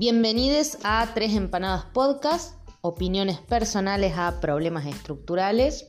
Bienvenidos 0.00 0.78
a 0.84 1.08
Tres 1.12 1.34
Empanadas 1.34 1.86
Podcast, 1.86 2.54
opiniones 2.82 3.38
personales 3.38 4.16
a 4.16 4.38
problemas 4.40 4.86
estructurales. 4.86 5.88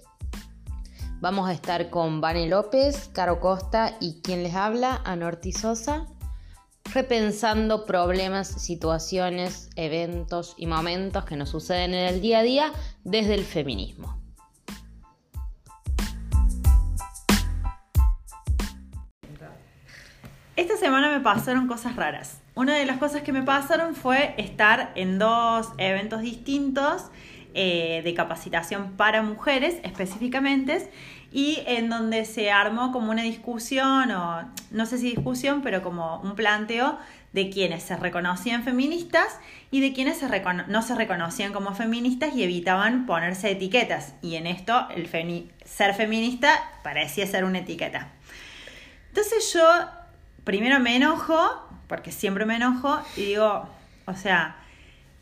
Vamos 1.21 1.47
a 1.47 1.53
estar 1.53 1.91
con 1.91 2.19
Vane 2.19 2.49
López, 2.49 3.11
Caro 3.13 3.39
Costa 3.39 3.97
y 3.99 4.19
quien 4.23 4.41
les 4.41 4.55
habla, 4.55 4.99
Anorti 5.05 5.51
Sosa, 5.51 6.07
repensando 6.91 7.85
problemas, 7.85 8.47
situaciones, 8.47 9.69
eventos 9.75 10.55
y 10.57 10.65
momentos 10.65 11.23
que 11.25 11.35
nos 11.35 11.49
suceden 11.49 11.93
en 11.93 12.07
el 12.07 12.19
día 12.19 12.39
a 12.39 12.41
día 12.41 12.73
desde 13.03 13.35
el 13.35 13.45
feminismo. 13.45 14.19
Esta 20.55 20.77
semana 20.77 21.11
me 21.11 21.19
pasaron 21.19 21.67
cosas 21.67 21.95
raras. 21.95 22.41
Una 22.59 22.75
de 22.75 22.85
las 22.85 22.97
cosas 22.97 23.21
que 23.21 23.31
me 23.31 23.41
pasaron 23.41 23.95
fue 23.95 24.35
estar 24.35 24.91
en 24.95 25.17
dos 25.17 25.69
eventos 25.77 26.19
distintos 26.19 27.05
eh, 27.53 28.01
de 28.03 28.13
capacitación 28.13 28.97
para 28.97 29.21
mujeres 29.21 29.77
específicamente 29.83 30.91
y 31.31 31.59
en 31.67 31.89
donde 31.89 32.25
se 32.25 32.51
armó 32.51 32.91
como 32.91 33.11
una 33.11 33.23
discusión 33.23 34.11
o 34.11 34.43
no 34.71 34.85
sé 34.85 34.97
si 34.97 35.09
discusión, 35.09 35.61
pero 35.61 35.81
como 35.81 36.19
un 36.19 36.35
planteo 36.35 36.99
de 37.31 37.49
quienes 37.49 37.83
se 37.83 37.95
reconocían 37.95 38.63
feministas 38.63 39.39
y 39.71 39.79
de 39.79 39.93
quienes 39.93 40.21
no 40.67 40.81
se 40.81 40.95
reconocían 40.95 41.53
como 41.53 41.73
feministas 41.75 42.35
y 42.35 42.43
evitaban 42.43 43.05
ponerse 43.05 43.51
etiquetas. 43.51 44.15
Y 44.21 44.35
en 44.35 44.47
esto 44.47 44.85
el 44.93 45.07
ser 45.63 45.93
feminista 45.93 46.59
parecía 46.83 47.25
ser 47.25 47.45
una 47.45 47.59
etiqueta. 47.59 48.09
Entonces 49.07 49.53
yo 49.53 49.63
primero 50.43 50.81
me 50.81 50.97
enojo, 50.97 51.68
porque 51.89 52.11
siempre 52.13 52.45
me 52.45 52.55
enojo, 52.55 53.01
y 53.17 53.25
digo, 53.25 53.67
o 54.05 54.13
sea, 54.13 54.55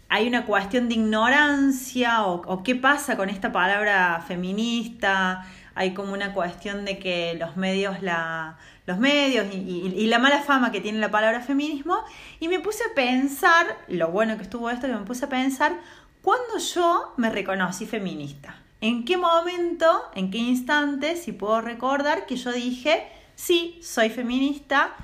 hay 0.10 0.28
una 0.28 0.46
cuestión 0.46 0.90
de 0.90 0.96
ignorancia 0.96 2.26
o, 2.26 2.62
qué 2.62 2.76
pasa 2.76 3.18
con 3.18 3.30
esta 3.30 3.52
palabra 3.52 4.24
feminista, 4.28 5.48
hay 5.74 5.94
como 5.94 6.14
una 6.14 6.34
cuestión 6.34 6.86
de 6.86 7.00
que 7.00 7.36
los 7.40 7.56
medios 7.56 8.02
la 8.04 8.58
los 8.86 9.00
medios 9.00 9.46
y, 9.54 10.08
la 10.08 10.18
mala 10.18 10.42
fama 10.42 10.72
que 10.72 10.80
tiene 10.80 11.00
la 11.00 11.12
palabra 11.12 11.42
feminismo 11.42 11.98
y 12.40 12.48
me 12.48 12.60
puse 12.60 12.84
a 12.90 12.96
pensar, 12.96 13.66
lo 13.90 14.10
bueno 14.12 14.38
que 14.38 14.44
estuvo 14.44 14.70
esto, 14.70 14.88
que 14.88 14.94
me 14.94 15.06
puse 15.06 15.26
a 15.26 15.30
pensar, 15.30 15.78
¿cuándo 16.22 16.58
yo 16.58 17.14
me 17.18 17.30
reconocí 17.30 17.86
feminista? 17.86 18.56
¿En 18.80 19.04
qué 19.04 19.18
momento, 19.18 20.04
en 20.16 20.32
qué 20.32 20.38
instante, 20.38 21.18
si 21.18 21.34
puedo 21.34 21.60
recordar 21.60 22.26
que 22.26 22.38
yo 22.38 22.54
dije, 22.54 23.06
sí, 23.36 23.78
soy 23.84 24.10
feminista? 24.10 24.96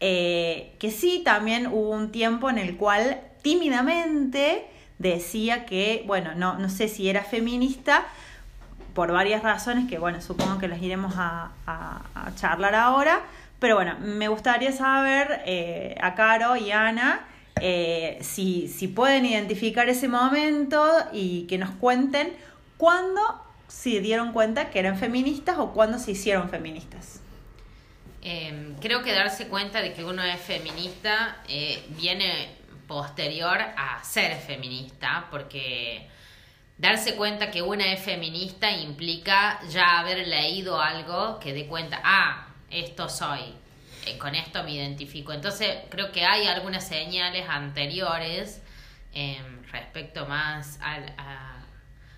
Eh, 0.00 0.74
que 0.78 0.90
sí, 0.90 1.22
también 1.24 1.66
hubo 1.68 1.90
un 1.90 2.12
tiempo 2.12 2.50
en 2.50 2.58
el 2.58 2.76
cual 2.76 3.20
tímidamente 3.42 4.66
decía 4.98 5.66
que, 5.66 6.04
bueno, 6.06 6.34
no, 6.34 6.58
no 6.58 6.68
sé 6.68 6.88
si 6.88 7.08
era 7.08 7.22
feminista, 7.22 8.06
por 8.94 9.12
varias 9.12 9.42
razones 9.42 9.88
que, 9.88 9.98
bueno, 9.98 10.22
supongo 10.22 10.58
que 10.58 10.68
las 10.68 10.80
iremos 10.80 11.14
a, 11.16 11.50
charlar 12.36 12.74
ahora, 12.74 13.20
pero 13.58 13.74
bueno, 13.74 13.96
me 14.00 14.28
gustaría 14.28 14.72
saber 14.72 15.42
eh, 15.46 15.96
a 16.00 16.14
Caro 16.14 16.56
y 16.56 16.70
Ana 16.70 17.26
eh, 17.60 18.18
si, 18.20 18.68
si 18.68 18.88
pueden 18.88 19.26
identificar 19.26 19.88
ese 19.88 20.08
momento 20.08 20.86
y 21.12 21.42
que 21.42 21.58
nos 21.58 21.70
cuenten 21.70 22.32
cuándo 22.76 23.20
se 23.68 24.00
dieron 24.00 24.32
cuenta 24.32 24.70
que 24.70 24.78
eran 24.78 24.96
feministas 24.96 25.58
o 25.58 25.72
cuándo 25.72 25.98
se 25.98 26.12
hicieron 26.12 26.48
feministas. 26.48 27.20
Em, 28.26 28.74
creo 28.76 29.02
que 29.02 29.12
darse 29.12 29.48
cuenta 29.48 29.82
de 29.82 29.92
que 29.92 30.02
uno 30.02 30.24
es 30.24 30.40
feminista 30.40 31.42
eh, 31.46 31.84
viene 31.90 32.56
posterior 32.88 33.58
a 33.60 34.02
ser 34.02 34.36
feminista, 34.38 35.26
porque 35.30 36.08
darse 36.78 37.16
cuenta 37.16 37.50
que 37.50 37.60
una 37.60 37.92
es 37.92 38.00
feminista 38.00 38.70
implica 38.70 39.60
ya 39.68 40.00
haber 40.00 40.26
leído 40.26 40.80
algo 40.80 41.38
que 41.38 41.52
dé 41.52 41.66
cuenta, 41.66 42.00
ah, 42.02 42.48
esto 42.70 43.10
soy, 43.10 43.42
eh, 44.06 44.16
con 44.16 44.34
esto 44.34 44.64
me 44.64 44.72
identifico. 44.72 45.34
Entonces 45.34 45.80
creo 45.90 46.10
que 46.10 46.24
hay 46.24 46.46
algunas 46.46 46.88
señales 46.88 47.46
anteriores 47.46 48.62
em, 49.12 49.62
respecto 49.70 50.24
más 50.24 50.78
al, 50.80 51.14
a 51.18 51.53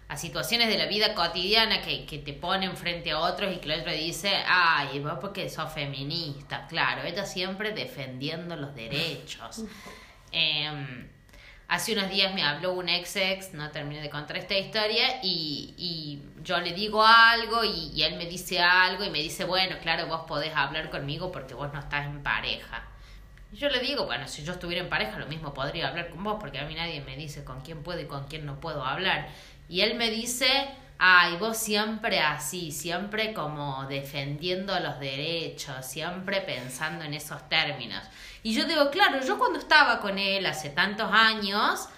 a 0.09 0.17
situaciones 0.17 0.69
de 0.69 0.79
la 0.79 0.87
vida 0.87 1.15
cotidiana 1.15 1.83
que, 1.83 2.07
que, 2.07 2.19
te 2.19 2.33
ponen 2.33 2.77
frente 2.77 3.11
a 3.11 3.19
otros 3.19 3.53
y 3.53 3.59
que 3.59 3.73
el 3.73 3.81
otro 3.81 3.93
dice, 3.93 4.31
ay, 4.47 5.01
vos 5.01 5.19
porque 5.21 5.51
sos 5.51 5.73
feminista, 5.73 6.67
claro, 6.69 7.03
ella 7.03 7.25
siempre 7.25 7.73
defendiendo 7.73 8.57
los 8.57 8.75
derechos. 8.75 9.65
Em, 10.33 11.09
hace 11.69 11.93
unos 11.93 12.11
días 12.11 12.35
me 12.35 12.43
habló 12.43 12.73
un 12.73 12.89
ex 12.89 13.17
ex, 13.17 13.55
no 13.55 13.71
terminé 13.71 14.03
de 14.03 14.11
contar 14.11 14.37
esta 14.37 14.59
historia, 14.59 15.21
y, 15.23 15.73
y 15.79 16.43
yo 16.43 16.59
le 16.59 16.73
digo 16.73 17.03
algo 17.07 17.65
y, 17.65 17.93
y, 17.95 18.03
él 18.03 18.17
me 18.17 18.27
dice 18.27 18.61
algo 18.61 19.05
y 19.05 19.11
me 19.11 19.21
dice, 19.21 19.45
bueno, 19.45 19.77
claro, 19.81 20.09
vos 20.09 20.23
podés 20.27 20.55
hablar 20.55 20.91
conmigo 20.91 21.33
porque 21.33 21.55
vos 21.55 21.73
no 21.73 21.79
estás 21.79 22.07
en 22.07 22.23
pareja. 22.23 22.87
Y 23.53 23.57
yo 23.57 23.69
le 23.69 23.79
digo, 23.79 24.05
bueno, 24.05 24.27
si 24.27 24.45
yo 24.45 24.53
estuviera 24.53 24.83
en 24.83 24.91
pareja, 24.91 25.19
lo 25.19 25.27
mismo 25.27 25.55
podría 25.55 25.89
hablar 25.89 26.11
con 26.11 26.23
vos, 26.23 26.37
porque 26.41 26.59
a 26.59 26.65
mí 26.67 26.75
nadie 26.75 27.01
me 27.01 27.17
dice 27.17 27.45
con 27.45 27.61
quién 27.63 27.83
puedo 27.83 28.01
y 28.01 28.07
con 28.07 28.27
quién 28.27 28.45
no 28.45 28.61
puedo 28.61 28.85
hablar. 28.85 29.29
Y 29.69 29.81
él 29.81 29.97
me 29.97 30.11
dice, 30.11 30.47
ay, 30.99 31.37
vos 31.37 31.57
siempre 31.57 32.21
así, 32.21 32.71
siempre 32.71 33.33
como 33.35 33.87
defendiendo 33.87 34.79
los 34.81 34.99
derechos, 34.99 35.85
siempre 35.85 36.41
pensando 36.41 37.05
en 37.05 37.15
esos 37.15 37.49
términos. 37.49 38.03
Y 38.43 38.55
yo 38.55 38.65
digo, 38.65 38.91
claro, 38.91 39.21
yo 39.25 39.39
cuando 39.39 39.59
estaba 39.59 40.01
con 40.01 40.19
él 40.19 40.47
hace 40.47 40.71
tantos 40.71 41.11
años, 41.13 41.89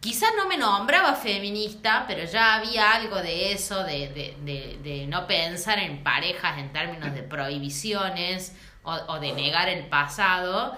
quizás 0.00 0.30
no 0.36 0.46
me 0.46 0.56
nombraba 0.56 1.14
feminista, 1.14 2.04
pero 2.06 2.24
ya 2.24 2.54
había 2.54 2.92
algo 2.92 3.16
de 3.22 3.52
eso, 3.52 3.84
de, 3.84 4.36
de, 4.42 4.78
de, 4.82 5.06
no 5.06 5.26
pensar 5.26 5.78
en 5.78 6.02
parejas 6.02 6.58
en 6.58 6.72
términos 6.72 7.14
de 7.14 7.22
prohibiciones 7.22 8.54
o, 8.82 8.92
o 8.92 9.18
de 9.20 9.32
negar 9.32 9.68
el 9.68 9.86
pasado, 9.86 10.76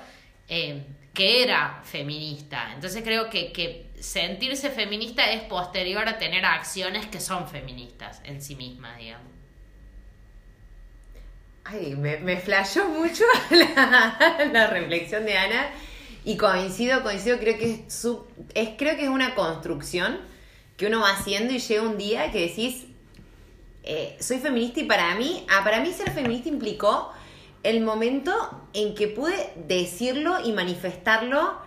eh, 0.49 0.87
que 1.13 1.43
era 1.43 1.81
feminista. 1.83 2.71
Entonces 2.75 3.03
creo 3.03 3.29
que, 3.31 3.51
que 3.51 3.86
sentirse 4.01 4.71
feminista 4.71 5.31
es 5.31 5.43
posterior 5.43 6.09
a 6.09 6.19
tener 6.19 6.45
acciones 6.45 7.07
que 7.07 7.21
son 7.21 7.49
feministas 7.49 8.21
en 8.25 8.43
sí 8.43 8.55
mismas, 8.55 8.99
digamos. 8.99 9.27
Ay, 11.65 11.97
me, 11.97 12.19
me 12.19 12.37
flashó 12.37 12.89
mucho 12.89 13.25
la, 14.53 14.69
reflexión 14.69 15.25
de 15.25 15.37
Ana 15.37 15.71
y 16.25 16.37
coincido, 16.37 17.03
coincido, 17.03 17.39
creo 17.39 17.59
que 17.59 17.73
es, 17.87 17.93
su, 17.93 18.25
creo 18.55 18.97
que 18.97 19.03
es 19.03 19.09
una 19.09 19.35
construcción 19.35 20.21
que 20.77 20.87
uno 20.87 21.01
va 21.01 21.11
haciendo 21.11 21.53
y 21.53 21.59
llega 21.59 21.83
un 21.83 21.99
día 21.99 22.31
que 22.31 22.43
decís, 22.43 22.85
eh, 23.83 24.17
soy 24.21 24.39
feminista 24.39 24.81
y 24.81 24.85
para 24.85 25.15
mí, 25.17 25.45
ah, 25.51 25.65
para 25.65 25.81
mí 25.81 25.93
ser 25.93 26.13
feminista 26.13 26.49
implicó 26.49 27.13
el 27.63 27.81
momento 27.81 28.33
en 28.73 28.95
que 28.95 29.09
pude 29.09 29.53
decirlo 29.57 30.39
y 30.45 30.53
manifestarlo 30.53 31.66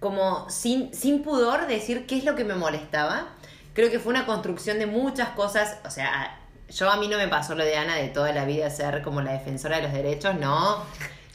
como 0.00 0.48
sin, 0.48 0.94
sin 0.94 1.22
pudor 1.22 1.66
decir 1.66 2.06
qué 2.06 2.18
es 2.18 2.24
lo 2.24 2.34
que 2.36 2.44
me 2.44 2.54
molestaba. 2.54 3.28
Creo 3.74 3.90
que 3.90 3.98
fue 3.98 4.10
una 4.10 4.26
construcción 4.26 4.78
de 4.78 4.86
muchas 4.86 5.30
cosas, 5.30 5.78
o 5.84 5.90
sea, 5.90 6.38
yo 6.68 6.90
a 6.90 6.96
mí 6.96 7.08
no 7.08 7.16
me 7.16 7.28
pasó 7.28 7.54
lo 7.54 7.64
de 7.64 7.76
Ana 7.76 7.96
de 7.96 8.08
toda 8.08 8.32
la 8.32 8.44
vida 8.44 8.68
ser 8.70 9.02
como 9.02 9.22
la 9.22 9.32
defensora 9.32 9.76
de 9.76 9.82
los 9.84 9.92
derechos, 9.92 10.34
no. 10.34 10.84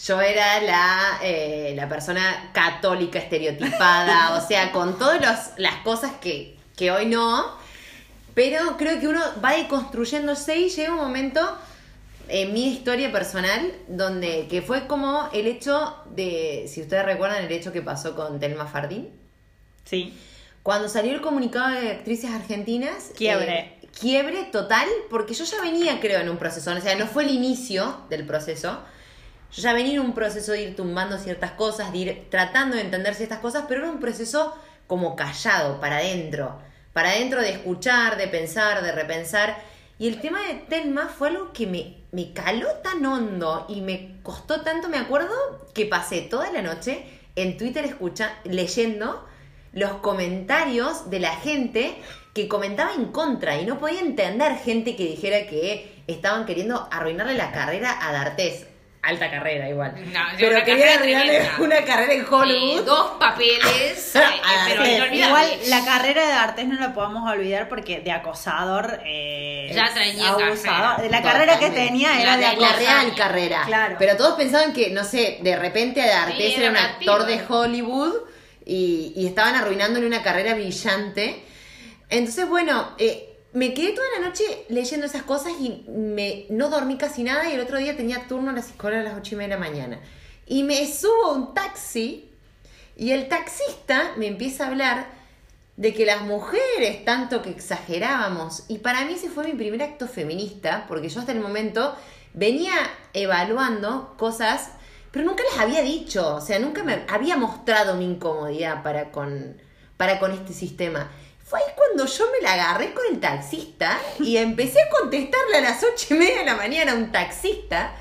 Yo 0.06 0.22
era 0.22 0.62
la, 0.62 1.20
eh, 1.22 1.74
la 1.76 1.88
persona 1.88 2.50
católica 2.54 3.20
estereotipada, 3.20 4.36
o 4.36 4.46
sea, 4.46 4.72
con 4.72 4.98
todas 5.00 5.54
las 5.58 5.76
cosas 5.78 6.12
que, 6.20 6.58
que 6.76 6.92
hoy 6.92 7.06
no. 7.06 7.58
Pero 8.34 8.78
creo 8.78 9.00
que 9.00 9.08
uno 9.08 9.22
va 9.44 9.54
deconstruyéndose 9.54 10.58
y 10.58 10.70
llega 10.70 10.92
un 10.92 10.98
momento 10.98 11.58
en 12.28 12.54
mi 12.54 12.68
historia 12.68 13.12
personal, 13.12 13.74
donde 13.88 14.48
que 14.50 14.62
fue 14.62 14.88
como 14.88 15.30
el 15.34 15.48
hecho 15.48 15.96
de, 16.16 16.66
si 16.68 16.82
ustedes 16.82 17.06
recuerdan 17.06 17.44
el 17.44 17.52
hecho 17.52 17.72
que 17.72 17.82
pasó 17.82 18.16
con 18.16 18.40
Telma 18.40 18.66
Fardín. 18.66 19.10
Sí. 19.84 20.14
Cuando 20.64 20.88
salió 20.88 21.14
el 21.14 21.22
comunicado 21.22 21.80
de 21.80 21.92
actrices 21.92 22.32
argentinas. 22.32 23.12
Quiebre. 23.16 23.60
Eh, 23.60 23.90
quiebre 24.00 24.46
total, 24.46 24.88
porque 25.10 25.34
yo 25.34 25.44
ya 25.44 25.62
venía, 25.62 26.00
creo, 26.00 26.22
en 26.22 26.30
un 26.30 26.38
proceso, 26.38 26.72
o 26.72 26.82
sea, 26.82 26.96
no 26.96 27.08
fue 27.08 27.24
el 27.24 27.32
inicio 27.32 28.06
del 28.10 28.26
proceso. 28.26 28.80
Yo 29.52 29.62
ya 29.62 29.74
venía 29.74 29.96
en 29.96 30.00
un 30.00 30.14
proceso 30.14 30.54
de 30.54 30.64
ir 30.64 30.76
tumbando 30.76 31.18
ciertas 31.18 31.52
cosas, 31.52 31.92
de 31.92 31.98
ir 31.98 32.28
tratando 32.32 32.76
de 32.76 32.82
entender 32.82 33.14
ciertas 33.14 33.40
cosas, 33.40 33.66
pero 33.68 33.82
era 33.82 33.92
un 33.92 34.00
proceso 34.00 34.56
como 34.88 35.16
callado, 35.16 35.80
para 35.80 35.98
adentro. 35.98 36.60
Para 36.94 37.10
adentro 37.10 37.42
de 37.42 37.52
escuchar, 37.52 38.18
de 38.18 38.28
pensar, 38.28 38.82
de 38.84 38.92
repensar. 38.92 39.58
Y 40.04 40.10
el 40.10 40.20
tema 40.20 40.42
de 40.42 40.56
Telma 40.56 41.08
fue 41.08 41.30
algo 41.30 41.54
que 41.54 41.66
me, 41.66 41.96
me 42.12 42.34
caló 42.34 42.68
tan 42.84 43.06
hondo 43.06 43.66
y 43.70 43.80
me 43.80 44.18
costó 44.22 44.60
tanto, 44.60 44.90
me 44.90 44.98
acuerdo 44.98 45.34
que 45.74 45.86
pasé 45.86 46.20
toda 46.20 46.52
la 46.52 46.62
noche 46.62 47.06
en 47.38 47.56
Twitter 47.56 47.86
escucha, 47.86 48.38
leyendo 48.44 49.26
los 49.72 49.94
comentarios 50.02 51.10
de 51.10 51.22
la 51.22 51.34
gente 51.38 51.96
que 52.34 52.50
comentaba 52.50 52.94
en 52.94 53.14
contra 53.14 53.58
y 53.62 53.66
no 53.66 53.80
podía 53.80 54.02
entender 54.02 54.58
gente 54.58 54.98
que 54.98 55.06
dijera 55.06 55.48
que 55.48 56.04
estaban 56.08 56.46
queriendo 56.46 56.86
arruinarle 56.92 57.36
la 57.36 57.54
carrera 57.54 57.98
a 58.06 58.12
D'Artés. 58.12 58.73
Alta 59.04 59.30
carrera 59.30 59.68
igual. 59.70 59.94
No, 60.14 60.20
pero 60.38 60.56
una 60.56 60.64
quería 60.64 60.98
tremenda. 60.98 61.52
una 61.60 61.84
carrera 61.84 62.14
en 62.14 62.26
Hollywood. 62.34 62.80
Eh, 62.80 62.84
dos 62.84 63.12
papeles, 63.20 64.16
eh, 64.16 64.20
Ah, 64.44 64.66
pero 64.70 64.86
sí. 64.86 65.16
Igual 65.18 65.48
la 65.68 65.86
carrera 65.86 66.26
de 66.26 66.32
artes 66.34 66.68
no 66.68 66.80
la 66.80 66.94
podemos 66.94 67.30
olvidar 67.30 67.68
porque 67.70 68.00
de 68.00 68.12
acosador. 68.12 69.02
eh, 69.06 69.70
Ya 69.74 69.94
tenía 69.94 70.30
abusador. 70.30 70.96
carrera. 70.96 71.10
La 71.12 71.22
carrera 71.22 71.60
que 71.60 71.70
tenía 71.72 72.22
era 72.22 72.38
La 72.38 72.38
de 72.38 72.56
de- 72.56 72.62
la 72.62 72.68
acosador. 72.70 72.80
real 72.80 73.16
carrera. 73.16 73.64
Claro. 73.66 73.96
Pero 74.00 74.16
todos 74.18 74.36
pensaban 74.36 74.72
que, 74.74 74.90
no 74.92 75.04
sé, 75.04 75.40
de 75.42 75.56
repente 75.58 76.02
de 76.02 76.12
Artés 76.12 76.38
Sí, 76.38 76.54
era 76.56 76.62
era 76.62 76.70
un 76.72 76.76
un 76.78 76.84
actor 76.84 77.22
activo. 77.22 77.38
de 77.40 77.54
Hollywood 77.54 78.14
y, 78.66 79.12
y 79.18 79.28
estaban 79.28 79.56
arruinándole 79.56 80.08
una 80.08 80.24
carrera 80.24 80.54
brillante. 80.54 81.44
Entonces, 82.10 82.48
bueno, 82.48 82.96
eh, 82.98 83.33
me 83.54 83.74
quedé 83.74 83.94
toda 83.94 84.08
la 84.20 84.28
noche 84.28 84.44
leyendo 84.70 85.06
esas 85.06 85.24
cosas 85.24 85.54
y 85.60 85.86
me, 85.88 86.46
no 86.50 86.70
dormí 86.70 86.98
casi 86.98 87.24
nada 87.24 87.50
y 87.50 87.54
el 87.54 87.60
otro 87.60 87.78
día 87.78 87.96
tenía 87.96 88.28
turno 88.28 88.50
a 88.50 88.54
la 88.54 88.62
psicóloga 88.62 89.02
a 89.02 89.04
las 89.04 89.18
ocho 89.18 89.36
y 89.36 89.38
media 89.38 89.56
de 89.56 89.62
la 89.62 89.70
mañana. 89.70 90.00
Y 90.48 90.64
me 90.64 90.92
subo 90.92 91.28
a 91.28 91.34
un 91.34 91.54
taxi 91.54 92.30
y 92.96 93.12
el 93.12 93.28
taxista 93.28 94.14
me 94.18 94.28
empieza 94.28 94.66
a 94.66 94.68
hablar 94.70 95.08
de 95.78 95.94
que 95.94 96.06
las 96.06 96.22
mujeres 96.22 97.06
tanto 97.06 97.42
que 97.42 97.50
exagerábamos. 97.50 98.64
Y 98.68 98.80
para 98.80 99.06
mí 99.06 99.14
ese 99.14 99.30
fue 99.30 99.46
mi 99.46 99.54
primer 99.54 99.82
acto 99.84 100.08
feminista, 100.08 100.86
porque 100.88 101.10
yo 101.10 101.20
hasta 101.20 101.32
el 101.32 101.40
momento 101.40 101.96
venía 102.34 102.74
evaluando 103.14 104.16
cosas, 104.18 104.72
pero 105.12 105.26
nunca 105.26 105.44
les 105.44 105.60
había 105.60 105.82
dicho, 105.82 106.36
o 106.36 106.42
sea, 106.42 106.60
nunca 106.60 106.84
me 106.84 107.04
había 107.08 107.38
mostrado 107.38 107.96
mi 107.96 108.06
incomodidad 108.06 108.82
para 108.82 109.12
con, 109.12 109.62
para 109.98 110.20
con 110.20 110.32
este 110.32 110.54
sistema. 110.54 111.12
Fue 111.44 111.60
ahí 111.60 111.74
cuando 111.76 112.06
yo 112.06 112.32
me 112.32 112.42
la 112.42 112.54
agarré 112.54 112.94
con 112.94 113.04
el 113.12 113.20
taxista 113.20 114.00
y 114.20 114.38
empecé 114.38 114.82
a 114.82 114.90
contestarle 114.90 115.58
a 115.58 115.62
las 115.62 115.84
ocho 115.84 116.14
y 116.14 116.18
media 116.18 116.40
de 116.40 116.46
la 116.46 116.56
mañana 116.56 116.94
a 116.94 116.96
un 116.96 117.12
taxista. 117.12 117.96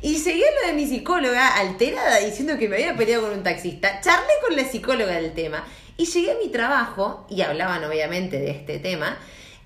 Y 0.00 0.18
seguí 0.18 0.42
lo 0.62 0.68
de 0.68 0.74
mi 0.74 0.86
psicóloga 0.86 1.56
alterada 1.56 2.18
diciendo 2.18 2.56
que 2.56 2.68
me 2.68 2.76
había 2.76 2.96
peleado 2.96 3.24
con 3.24 3.38
un 3.38 3.42
taxista. 3.42 4.00
Charlé 4.00 4.32
con 4.46 4.54
la 4.54 4.64
psicóloga 4.64 5.14
del 5.14 5.34
tema. 5.34 5.66
Y 5.96 6.06
llegué 6.06 6.32
a 6.32 6.36
mi 6.36 6.48
trabajo, 6.50 7.26
y 7.30 7.42
hablaban 7.42 7.84
obviamente 7.84 8.38
de 8.38 8.50
este 8.50 8.80
tema, 8.80 9.16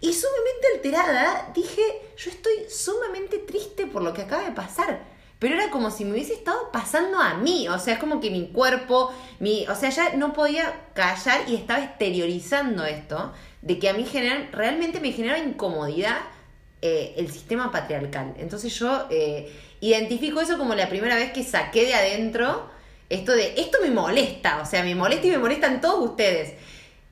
y 0.00 0.12
sumamente 0.12 0.66
alterada 0.75 1.50
dije, 1.54 1.82
yo 2.16 2.30
estoy 2.30 2.66
sumamente 2.69 3.38
triste 3.38 3.86
por 3.86 4.02
lo 4.02 4.12
que 4.12 4.22
acaba 4.22 4.44
de 4.44 4.52
pasar. 4.52 5.17
Pero 5.38 5.55
era 5.55 5.70
como 5.70 5.90
si 5.93 6.05
me 6.05 6.12
hubiese 6.12 6.32
estado 6.35 6.70
pasando 6.73 7.19
a 7.20 7.35
mí, 7.35 7.69
o 7.69 7.79
sea, 7.79 7.94
es 7.94 8.00
como 8.00 8.20
que 8.20 8.31
mi 8.31 8.49
cuerpo, 8.49 9.12
mi, 9.38 9.67
o 9.69 9.75
sea, 9.76 9.90
ya 9.90 10.17
no 10.17 10.32
podía 10.32 10.75
callar 10.94 11.43
y 11.49 11.55
estaba 11.55 11.85
exteriorizando 11.85 12.85
esto, 12.85 13.32
de 13.62 13.79
que 13.79 13.88
a 13.88 13.93
mí 13.93 14.05
general, 14.05 14.49
realmente 14.52 14.99
me 15.00 15.12
generaba 15.12 15.38
incomodidad 15.44 16.17
eh, 16.82 17.14
el 17.17 17.31
sistema 17.31 17.70
patriarcal. 17.70 18.35
Entonces 18.38 18.76
yo 18.79 19.06
eh, 19.11 19.52
identifico 19.81 20.40
eso 20.40 20.58
como 20.58 20.75
la 20.75 20.88
primera 20.88 21.14
vez 21.14 21.32
que 21.32 21.44
saqué 21.44 21.87
de 21.87 21.94
adentro 21.94 22.69
esto 23.08 23.32
de, 23.32 23.55
esto 23.56 23.79
me 23.81 23.90
molesta, 23.90 24.61
o 24.61 24.67
sea, 24.67 24.82
me 24.82 24.94
molesta 24.94 25.26
y 25.29 25.31
me 25.31 25.38
molestan 25.38 25.81
todos 25.81 26.11
ustedes. 26.11 26.55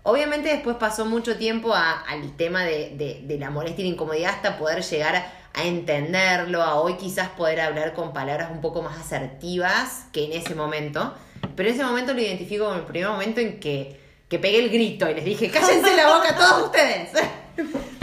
Obviamente 0.03 0.51
después 0.51 0.77
pasó 0.77 1.05
mucho 1.07 1.37
tiempo 1.37 1.75
al 1.75 2.37
tema 2.37 2.65
de, 2.65 2.91
de- 2.97 3.21
de 3.25 3.39
la 3.39 3.51
molestia 3.51 3.85
y 3.85 3.89
la 3.89 3.95
incomodidad 3.95 4.35
hasta 4.35 4.59
poder 4.59 4.83
llegar 4.83 5.46
a, 5.57 5.61
a 5.61 5.65
entenderlo, 5.65 6.63
a 6.63 6.77
hoy 6.77 6.97
quizás 6.97 7.31
poder 7.31 7.61
hablar 7.61 7.95
con 7.95 8.13
palabras 8.13 8.51
un 8.51 8.61
poco 8.61 8.83
más 8.83 8.99
asertivas 8.99 10.07
que 10.13 10.27
en 10.27 10.33
ese 10.33 10.55
momento. 10.55 11.15
Pero 11.55 11.69
ese 11.69 11.85
momento 11.85 12.15
lo 12.15 12.21
identifico 12.21 12.65
como 12.65 12.77
el 12.77 12.85
primer 12.85 13.09
momento 13.09 13.41
en 13.41 13.59
que, 13.59 14.01
que 14.29 14.39
pegué 14.39 14.59
el 14.59 14.71
grito 14.71 15.09
y 15.11 15.15
les 15.15 15.25
dije, 15.25 15.51
cállense 15.51 15.97
la 15.97 16.09
boca 16.09 16.37
todos 16.37 16.65
ustedes. 16.67 17.11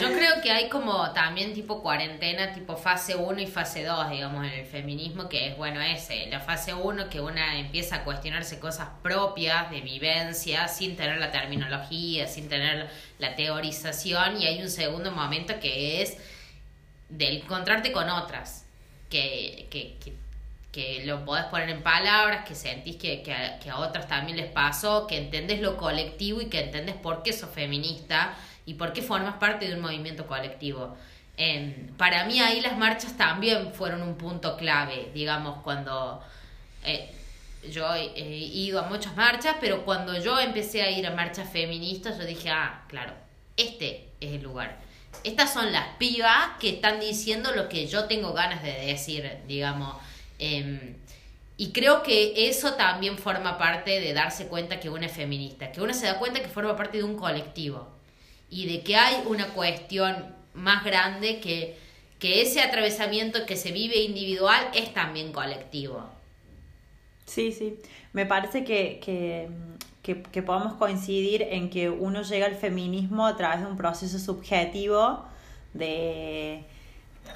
Yo 0.00 0.08
creo 0.12 0.42
que 0.42 0.50
hay 0.50 0.68
como 0.68 1.12
también 1.12 1.54
tipo 1.54 1.82
cuarentena, 1.82 2.52
tipo 2.52 2.76
fase 2.76 3.16
1 3.16 3.40
y 3.40 3.46
fase 3.46 3.84
2, 3.84 4.10
digamos, 4.10 4.44
en 4.44 4.52
el 4.52 4.66
feminismo, 4.66 5.28
que 5.28 5.48
es, 5.48 5.56
bueno, 5.56 5.80
ese, 5.80 6.26
la 6.26 6.40
fase 6.40 6.74
1 6.74 7.08
que 7.08 7.20
una 7.20 7.58
empieza 7.58 7.96
a 7.96 8.04
cuestionarse 8.04 8.58
cosas 8.60 8.88
propias 9.02 9.70
de 9.70 9.80
vivencia, 9.80 10.68
sin 10.68 10.96
tener 10.96 11.18
la 11.18 11.30
terminología, 11.30 12.26
sin 12.26 12.48
tener 12.48 12.88
la 13.18 13.34
teorización, 13.34 14.40
y 14.40 14.46
hay 14.46 14.60
un 14.60 14.68
segundo 14.68 15.10
momento 15.10 15.54
que 15.58 16.02
es 16.02 16.18
de 17.08 17.38
encontrarte 17.38 17.92
con 17.92 18.08
otras, 18.08 18.66
que, 19.10 19.68
que, 19.70 19.96
que, 20.02 20.14
que 20.72 21.06
lo 21.06 21.24
podés 21.24 21.44
poner 21.46 21.70
en 21.70 21.82
palabras, 21.82 22.44
que 22.46 22.54
sentís 22.54 22.96
que, 22.96 23.22
que, 23.22 23.32
a, 23.32 23.58
que 23.58 23.70
a 23.70 23.78
otras 23.78 24.08
también 24.08 24.36
les 24.36 24.50
pasó, 24.50 25.06
que 25.06 25.16
entendés 25.16 25.60
lo 25.60 25.76
colectivo 25.76 26.40
y 26.40 26.46
que 26.46 26.60
entendés 26.60 26.96
por 26.96 27.22
qué 27.22 27.32
sos 27.32 27.50
feminista 27.50 28.34
y 28.66 28.74
por 28.74 28.92
qué 28.92 29.02
formas 29.02 29.36
parte 29.36 29.68
de 29.68 29.74
un 29.74 29.80
movimiento 29.80 30.26
colectivo. 30.26 30.96
Em, 31.36 31.88
para 31.96 32.24
mí 32.24 32.40
ahí 32.40 32.60
las 32.60 32.76
marchas 32.76 33.16
también 33.16 33.72
fueron 33.72 34.02
un 34.02 34.16
punto 34.16 34.56
clave, 34.56 35.10
digamos, 35.14 35.62
cuando 35.62 36.22
eh, 36.84 37.10
yo 37.70 37.94
he, 37.94 38.12
he 38.16 38.36
ido 38.36 38.80
a 38.80 38.88
muchas 38.88 39.14
marchas, 39.16 39.56
pero 39.60 39.84
cuando 39.84 40.18
yo 40.18 40.38
empecé 40.40 40.82
a 40.82 40.90
ir 40.90 41.06
a 41.06 41.10
marchas 41.10 41.48
feministas, 41.50 42.18
yo 42.18 42.24
dije, 42.24 42.50
ah, 42.50 42.84
claro, 42.88 43.12
este 43.56 44.08
es 44.20 44.32
el 44.32 44.42
lugar. 44.42 44.85
Estas 45.24 45.52
son 45.52 45.72
las 45.72 45.96
pibas 45.98 46.58
que 46.60 46.70
están 46.70 47.00
diciendo 47.00 47.52
lo 47.52 47.68
que 47.68 47.86
yo 47.86 48.04
tengo 48.04 48.32
ganas 48.32 48.62
de 48.62 48.72
decir, 48.72 49.30
digamos. 49.46 49.96
Em, 50.38 50.96
y 51.56 51.72
creo 51.72 52.02
que 52.02 52.48
eso 52.48 52.74
también 52.74 53.16
forma 53.16 53.56
parte 53.56 54.00
de 54.00 54.12
darse 54.12 54.46
cuenta 54.48 54.78
que 54.78 54.90
uno 54.90 55.06
es 55.06 55.12
feminista, 55.12 55.72
que 55.72 55.80
uno 55.80 55.94
se 55.94 56.06
da 56.06 56.18
cuenta 56.18 56.40
que 56.40 56.48
forma 56.48 56.76
parte 56.76 56.98
de 56.98 57.04
un 57.04 57.16
colectivo 57.16 57.88
y 58.50 58.66
de 58.66 58.82
que 58.82 58.96
hay 58.96 59.22
una 59.26 59.46
cuestión 59.48 60.34
más 60.54 60.84
grande 60.84 61.40
que, 61.40 61.78
que 62.18 62.42
ese 62.42 62.60
atravesamiento 62.60 63.46
que 63.46 63.56
se 63.56 63.72
vive 63.72 63.96
individual 63.96 64.70
es 64.74 64.92
también 64.92 65.32
colectivo. 65.32 66.15
Sí, 67.26 67.52
sí. 67.52 67.78
Me 68.12 68.26
parece 68.26 68.64
que, 68.64 69.00
que, 69.04 69.48
que, 70.02 70.22
que 70.22 70.42
podemos 70.42 70.74
coincidir 70.74 71.42
en 71.42 71.70
que 71.70 71.90
uno 71.90 72.22
llega 72.22 72.46
al 72.46 72.54
feminismo 72.54 73.26
a 73.26 73.36
través 73.36 73.60
de 73.60 73.66
un 73.66 73.76
proceso 73.76 74.18
subjetivo 74.18 75.24
de, 75.74 76.64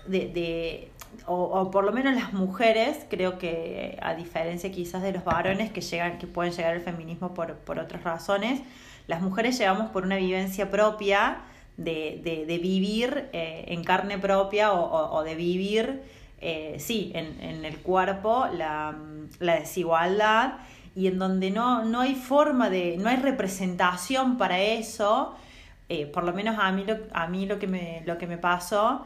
de, 0.07 0.29
de 0.29 0.89
o, 1.27 1.35
o 1.35 1.71
por 1.71 1.85
lo 1.85 1.93
menos 1.93 2.15
las 2.15 2.33
mujeres, 2.33 3.05
creo 3.11 3.39
que 3.39 3.99
a 4.03 4.15
diferencia 4.15 4.71
quizás 4.71 5.03
de 5.03 5.13
los 5.13 5.25
varones 5.25 5.73
que 5.73 5.81
llegan, 5.81 6.19
que 6.19 6.27
pueden 6.29 6.53
llegar 6.53 6.75
al 6.75 6.81
feminismo 6.83 7.35
por, 7.35 7.57
por 7.57 7.79
otras 7.81 8.05
razones, 8.05 8.61
las 9.09 9.21
mujeres 9.23 9.59
llegamos 9.59 9.91
por 9.91 10.05
una 10.05 10.17
vivencia 10.17 10.71
propia 10.71 11.39
de, 11.77 12.21
de, 12.23 12.47
de 12.47 12.59
vivir 12.59 13.29
eh, 13.33 13.65
en 13.69 13.83
carne 13.85 14.19
propia 14.19 14.73
o, 14.73 14.81
o, 14.85 15.17
o 15.19 15.25
de 15.25 15.35
vivir, 15.35 16.03
eh, 16.41 16.77
sí, 16.79 17.13
en, 17.15 17.39
en 17.41 17.65
el 17.67 17.79
cuerpo 17.79 18.47
la, 18.53 18.97
la 19.41 19.57
desigualdad 19.57 20.55
y 20.95 21.07
en 21.07 21.19
donde 21.19 21.51
no, 21.51 21.85
no 21.85 22.01
hay 22.01 22.15
forma 22.15 22.71
de, 22.71 22.97
no 22.99 23.11
hay 23.11 23.17
representación 23.17 24.39
para 24.39 24.59
eso, 24.59 25.35
eh, 25.89 26.07
por 26.07 26.25
lo 26.25 26.33
menos 26.33 26.57
a 26.59 26.73
mí 26.73 26.85
lo, 26.87 26.97
a 27.13 27.27
mí 27.27 27.45
lo 27.47 27.59
que 27.59 27.67
me, 27.67 28.03
lo 28.07 28.17
que 28.17 28.27
me 28.27 28.39
pasó 28.39 29.05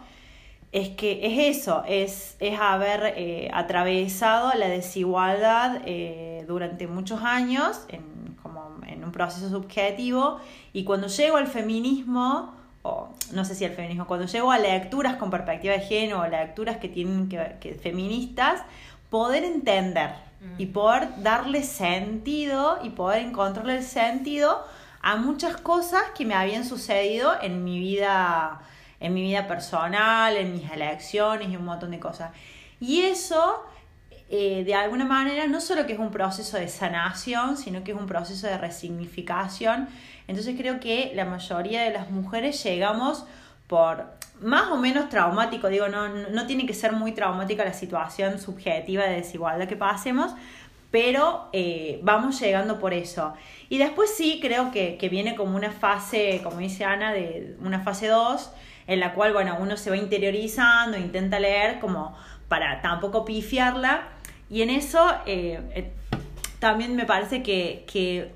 es 0.71 0.91
que 0.91 1.27
es 1.27 1.59
eso, 1.59 1.83
es, 1.87 2.37
es 2.39 2.59
haber 2.59 3.15
eh, 3.17 3.51
atravesado 3.53 4.53
la 4.57 4.69
desigualdad 4.69 5.83
durante 6.47 6.87
muchos 6.87 7.23
años 7.23 7.85
en, 7.89 8.37
como 8.43 8.81
en 8.87 9.05
un 9.05 9.13
proceso 9.13 9.49
subjetivo 9.49 10.39
y 10.73 10.85
cuando 10.85 11.07
llego 11.09 11.37
al 11.37 11.47
feminismo, 11.47 12.55
o 12.85 13.09
no 13.33 13.45
sé 13.45 13.57
si 13.57 13.65
al 13.65 13.73
feminismo, 13.73 14.07
cuando 14.07 14.27
llego 14.27 14.53
a 14.53 14.59
lecturas 14.59 15.17
con 15.17 15.31
perspectiva 15.31 15.75
de 15.75 15.81
género 15.81 16.21
o 16.21 16.27
lecturas 16.29 16.77
que 16.77 16.89
tienen 16.89 17.29
que, 17.29 17.57
que 17.61 17.75
feministas, 17.75 18.63
poder 19.11 19.43
entender 19.43 20.11
y 20.59 20.67
poder 20.67 21.23
darle 21.23 21.63
sentido 21.63 22.79
y 22.83 22.91
poder 22.91 23.23
encontrarle 23.23 23.79
el 23.79 23.83
sentido 23.83 24.63
a 25.01 25.17
muchas 25.17 25.57
cosas 25.57 26.03
que 26.15 26.27
me 26.27 26.35
habían 26.35 26.67
sucedido 26.67 27.33
en 27.41 27.65
mi 27.65 27.79
vida 27.79 28.61
en 29.01 29.13
mi 29.13 29.23
vida 29.23 29.47
personal, 29.47 30.37
en 30.37 30.53
mis 30.53 30.71
elecciones 30.71 31.51
y 31.51 31.57
un 31.57 31.65
montón 31.65 31.91
de 31.91 32.01
cosas. 32.01 32.33
Y 32.81 33.03
eso, 33.03 33.63
eh, 34.31 34.65
de 34.65 34.75
alguna 34.75 35.05
manera, 35.05 35.47
no 35.47 35.61
solo 35.61 35.87
que 35.87 35.93
es 35.93 35.99
un 35.99 36.11
proceso 36.11 36.57
de 36.57 36.69
sanación, 36.69 37.59
sino 37.59 37.85
que 37.85 37.93
es 37.93 37.99
un 37.99 38.07
proceso 38.07 38.47
de 38.47 38.57
resignificación. 38.57 39.89
Entonces 40.27 40.55
creo 40.57 40.81
que 40.81 41.13
la 41.15 41.25
mayoría 41.25 41.83
de 41.83 41.91
las 41.91 42.11
mujeres 42.11 42.63
llegamos 42.63 43.25
por 43.67 44.05
más 44.41 44.71
o 44.71 44.77
menos 44.77 45.09
traumático, 45.09 45.69
digo, 45.69 45.89
no, 45.89 46.09
no 46.09 46.47
tiene 46.47 46.67
que 46.67 46.75
ser 46.75 46.93
muy 46.93 47.13
traumática 47.13 47.65
la 47.65 47.73
situación 47.73 48.39
subjetiva 48.39 49.05
de 49.05 49.17
desigualdad 49.17 49.69
que 49.69 49.77
pasemos, 49.77 50.35
pero 50.91 51.49
eh, 51.53 51.99
vamos 52.03 52.41
llegando 52.41 52.79
por 52.79 52.95
eso. 52.95 53.35
Y 53.69 53.79
después 53.79 54.15
sí 54.17 54.39
creo 54.41 54.71
que, 54.71 54.97
que, 54.97 55.09
viene 55.09 55.35
como 55.35 55.57
una 55.57 55.73
fase, 55.73 56.41
como 56.45 56.59
dice 56.59 56.85
Ana, 56.85 57.13
de 57.13 57.57
una 57.61 57.81
fase 57.81 58.07
2, 58.07 58.51
en 58.87 59.01
la 59.01 59.15
cual, 59.15 59.33
bueno, 59.33 59.57
uno 59.59 59.77
se 59.77 59.91
va 59.91 59.97
interiorizando, 59.97 60.97
intenta 60.97 61.41
leer 61.41 61.81
como 61.81 62.17
para 62.49 62.81
tampoco 62.83 63.25
pifiarla. 63.25 64.09
Y 64.51 64.63
en 64.63 64.71
eso 64.71 65.05
eh, 65.27 65.61
eh, 65.75 65.91
también 66.61 66.95
me 66.95 67.07
parece 67.07 67.43
que, 67.43 67.85
que, 67.91 68.31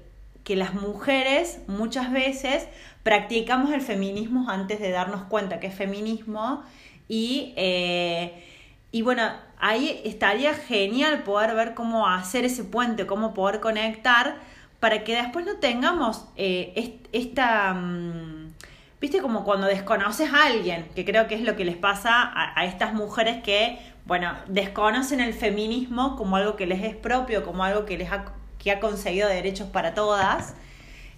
que, 0.49 0.57
las 0.57 0.75
mujeres 0.75 1.61
muchas 1.69 2.11
veces 2.11 2.67
practicamos 3.03 3.71
el 3.73 3.83
feminismo 3.83 4.49
antes 4.49 4.81
de 4.81 4.91
darnos 4.91 5.23
cuenta 5.25 5.61
que 5.61 5.69
es 5.69 5.75
feminismo 5.75 6.63
y, 7.07 7.53
eh, 7.57 8.45
y 8.91 9.03
bueno, 9.03 9.23
ahí 9.59 10.01
estaría 10.05 10.55
genial 10.55 11.23
poder 11.23 11.55
ver 11.55 11.75
cómo 11.75 12.09
hacer 12.09 12.45
ese 12.45 12.65
puente, 12.65 13.07
cómo 13.07 13.35
poder 13.35 13.61
conectar 13.61 14.37
para 14.81 15.05
que 15.05 15.17
después 15.17 15.45
no 15.45 15.57
tengamos 15.57 16.27
eh, 16.37 16.99
esta... 17.13 17.75
Mm, 17.75 18.53
viste 19.01 19.21
como 19.21 19.45
cuando 19.45 19.67
desconoces 19.67 20.33
a 20.33 20.47
alguien, 20.47 20.89
que 20.95 21.05
creo 21.05 21.29
que 21.29 21.35
es 21.35 21.43
lo 21.43 21.57
que 21.57 21.65
les 21.65 21.77
pasa 21.77 22.33
a, 22.35 22.65
estas 22.65 22.95
mujeres 22.95 23.43
que, 23.43 23.79
bueno, 24.07 24.33
desconocen 24.49 25.21
el 25.21 25.35
feminismo 25.35 26.17
como 26.17 26.37
algo 26.37 26.57
que 26.57 26.67
les 26.67 26.83
es 26.83 26.97
propio, 26.97 27.45
como 27.45 27.63
algo 27.63 27.87
que 27.87 27.97
les 27.97 28.11
ha, 28.11 28.25
que 28.59 28.71
ha 28.71 28.81
conseguido 28.81 29.29
derechos 29.29 29.69
para 29.69 29.95
todas. 29.95 30.55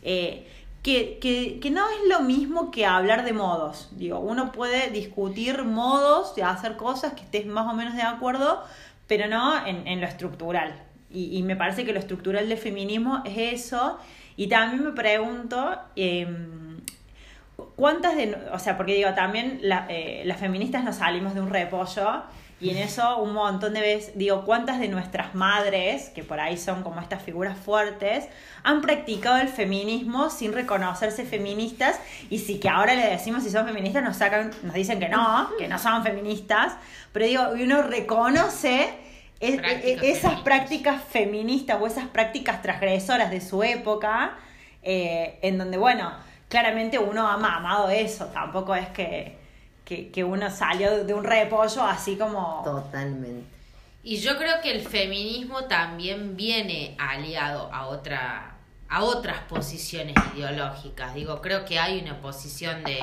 Eh, 0.03 0.47
que, 0.83 1.19
que, 1.21 1.61
que, 1.61 1.71
no 1.71 1.85
es 1.91 2.09
lo 2.09 2.21
mismo 2.21 2.71
que 2.71 2.87
hablar 2.87 3.25
de 3.25 3.33
modos. 3.33 3.91
Digo, 3.93 4.19
uno 4.19 4.51
puede 4.51 4.91
discutir 4.91 5.63
modos 5.65 6.35
de 6.35 6.43
hacer 6.43 6.77
cosas 6.77 7.13
que 7.13 7.21
estés 7.21 7.47
más 7.47 7.71
o 7.71 7.77
menos 7.77 7.95
de 7.95 8.03
acuerdo, 8.03 8.65
pero 9.07 9.29
no 9.29 9.67
en, 9.67 9.87
en 9.87 10.01
lo 10.01 10.07
estructural. 10.07 10.83
Y, 11.11 11.37
y, 11.37 11.43
me 11.43 11.57
parece 11.57 11.85
que 11.85 11.93
lo 11.93 11.99
estructural 11.99 12.49
del 12.49 12.57
feminismo 12.57 13.23
es 13.27 13.63
eso. 13.63 13.99
Y 14.37 14.47
también 14.47 14.85
me 14.85 14.93
pregunto, 14.93 15.77
em, 15.97 16.70
¿cuántas 17.77 18.17
de... 18.17 18.37
O 18.53 18.59
sea, 18.59 18.77
porque 18.77 18.95
digo, 18.95 19.15
también 19.15 19.61
eh, 19.89 20.23
las 20.25 20.39
feministas 20.39 20.85
nos 20.85 20.97
salimos 20.97 21.35
de 21.35 21.41
un 21.41 21.51
repollo 21.51 22.25
y 22.61 22.69
en 22.71 22.77
eso 22.77 23.23
un 23.23 23.33
montón 23.33 23.73
de 23.73 23.81
veces, 23.81 24.19
digo, 24.19 24.45
¿cuántas 24.45 24.79
de 24.81 24.89
nuestras 24.89 25.35
madres, 25.35 26.11
que 26.11 26.23
por 26.23 26.41
ahí 26.41 26.59
son 26.59 26.83
como 26.83 27.01
estas 27.01 27.23
figuras 27.23 27.57
fuertes, 27.57 28.29
han 28.63 28.83
practicado 28.83 29.39
el 29.39 29.49
feminismo 29.49 30.29
sin 30.29 30.53
reconocerse 30.53 31.25
feministas? 31.25 31.99
Y 32.29 32.39
si 32.39 32.61
que 32.61 32.69
ahora 32.69 32.95
le 32.95 33.09
decimos 33.09 33.45
si 33.45 33.51
son 33.51 33.65
feministas, 33.65 34.05
nos 34.05 34.19
sacan, 34.19 34.51
nos 34.63 34.75
dicen 34.75 35.01
que 35.01 35.09
no, 35.09 35.49
que 35.59 35.69
no 35.69 35.79
son 35.79 36.03
feministas, 36.03 36.75
pero 37.13 37.25
digo, 37.25 37.43
uno 37.55 37.81
reconoce 37.81 38.91
e, 39.41 39.55
e, 39.55 40.11
esas 40.11 40.41
prácticas 40.43 41.03
feministas 41.03 41.79
o 41.81 41.87
esas 41.87 42.09
prácticas 42.09 42.61
transgresoras 42.61 43.31
de 43.31 43.41
su 43.41 43.63
época, 43.63 44.37
eh, 44.83 45.39
en 45.41 45.57
donde, 45.57 45.79
bueno, 45.79 46.13
claramente 46.51 46.99
uno 46.99 47.27
ha 47.27 47.35
amado 47.35 47.89
eso, 47.89 48.27
tampoco 48.27 48.75
es 48.75 48.89
que 48.89 49.41
que, 50.13 50.25
uno 50.25 50.51
salió 50.51 51.05
de 51.05 51.13
un 51.15 51.25
repollo 51.25 51.83
así 51.83 52.17
como... 52.17 52.63
Totalmente. 52.65 53.45
Y 54.03 54.17
yo 54.17 54.39
creo 54.39 54.61
que 54.63 54.71
el 54.71 54.83
feminismo 54.83 55.65
también 55.65 56.37
viene 56.37 56.97
aliado 56.99 57.73
a 57.73 57.87
otra 57.87 58.57
a 58.89 59.05
otras 59.05 59.43
posiciones 59.43 60.17
ideológicas. 60.35 61.15
Digo, 61.15 61.41
creo 61.41 61.65
que 61.65 61.79
hay 61.79 62.01
una 62.01 62.21
posición 62.21 62.83
de, 62.83 63.01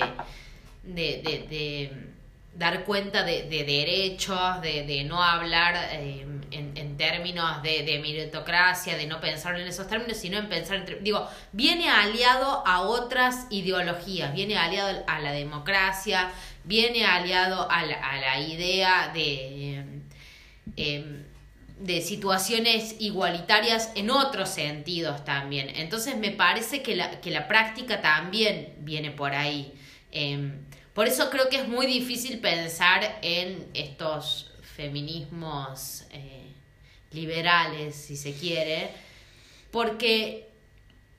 de, 0.84 2.12
dar 2.58 2.86
cuenta 2.86 3.24
de, 3.24 3.44
derechos, 3.44 4.62
de, 4.62 5.04
no 5.08 5.22
hablar 5.22 5.76
eh, 5.92 6.26
en, 6.50 6.98
términos 6.98 7.62
de, 7.62 8.00
meritocracia, 8.02 8.98
de 8.98 9.06
no 9.06 9.22
pensar 9.22 9.60
en 9.60 9.68
esos 9.68 9.88
términos, 9.88 10.18
sino 10.18 10.40
en 10.40 10.50
pensar 10.50 10.78
entre... 10.78 11.00
Digo, 11.00 11.30
viene 11.52 11.90
aliado 11.90 12.66
a 12.66 12.82
otras 12.82 13.46
ideologías, 13.52 14.34
viene 14.34 14.58
aliado 14.58 15.04
a 15.06 15.20
la 15.20 15.32
democracia, 15.32 16.32
viene 16.64 17.06
aliado 17.06 17.70
a 17.70 17.86
la, 17.86 18.40
idea 18.40 19.12
de, 19.14 20.02
em, 20.76 21.24
de 21.80 22.02
situaciones 22.02 22.96
igualitarias 23.00 23.92
en 23.94 24.10
otros 24.10 24.50
sentidos 24.50 25.24
también. 25.24 25.70
Entonces 25.76 26.18
me 26.18 26.32
parece 26.32 26.82
que 26.82 26.96
la, 26.96 27.22
que 27.22 27.30
la 27.30 27.48
práctica 27.48 28.02
también 28.02 28.74
viene 28.80 29.12
por 29.12 29.36
ahí. 29.36 29.74
Em, 30.12 30.67
por 30.98 31.08
eso 31.08 31.30
creo 31.30 31.48
que 31.48 31.58
es 31.58 31.68
muy 31.68 31.86
difícil 31.86 32.40
pensar 32.40 33.20
en 33.22 33.70
estos 33.76 34.50
feminismos 34.76 36.06
eh, 36.10 36.52
liberales, 37.12 37.96
si 37.96 38.18
se 38.18 38.34
quiere, 38.34 38.90
porque 39.70 40.50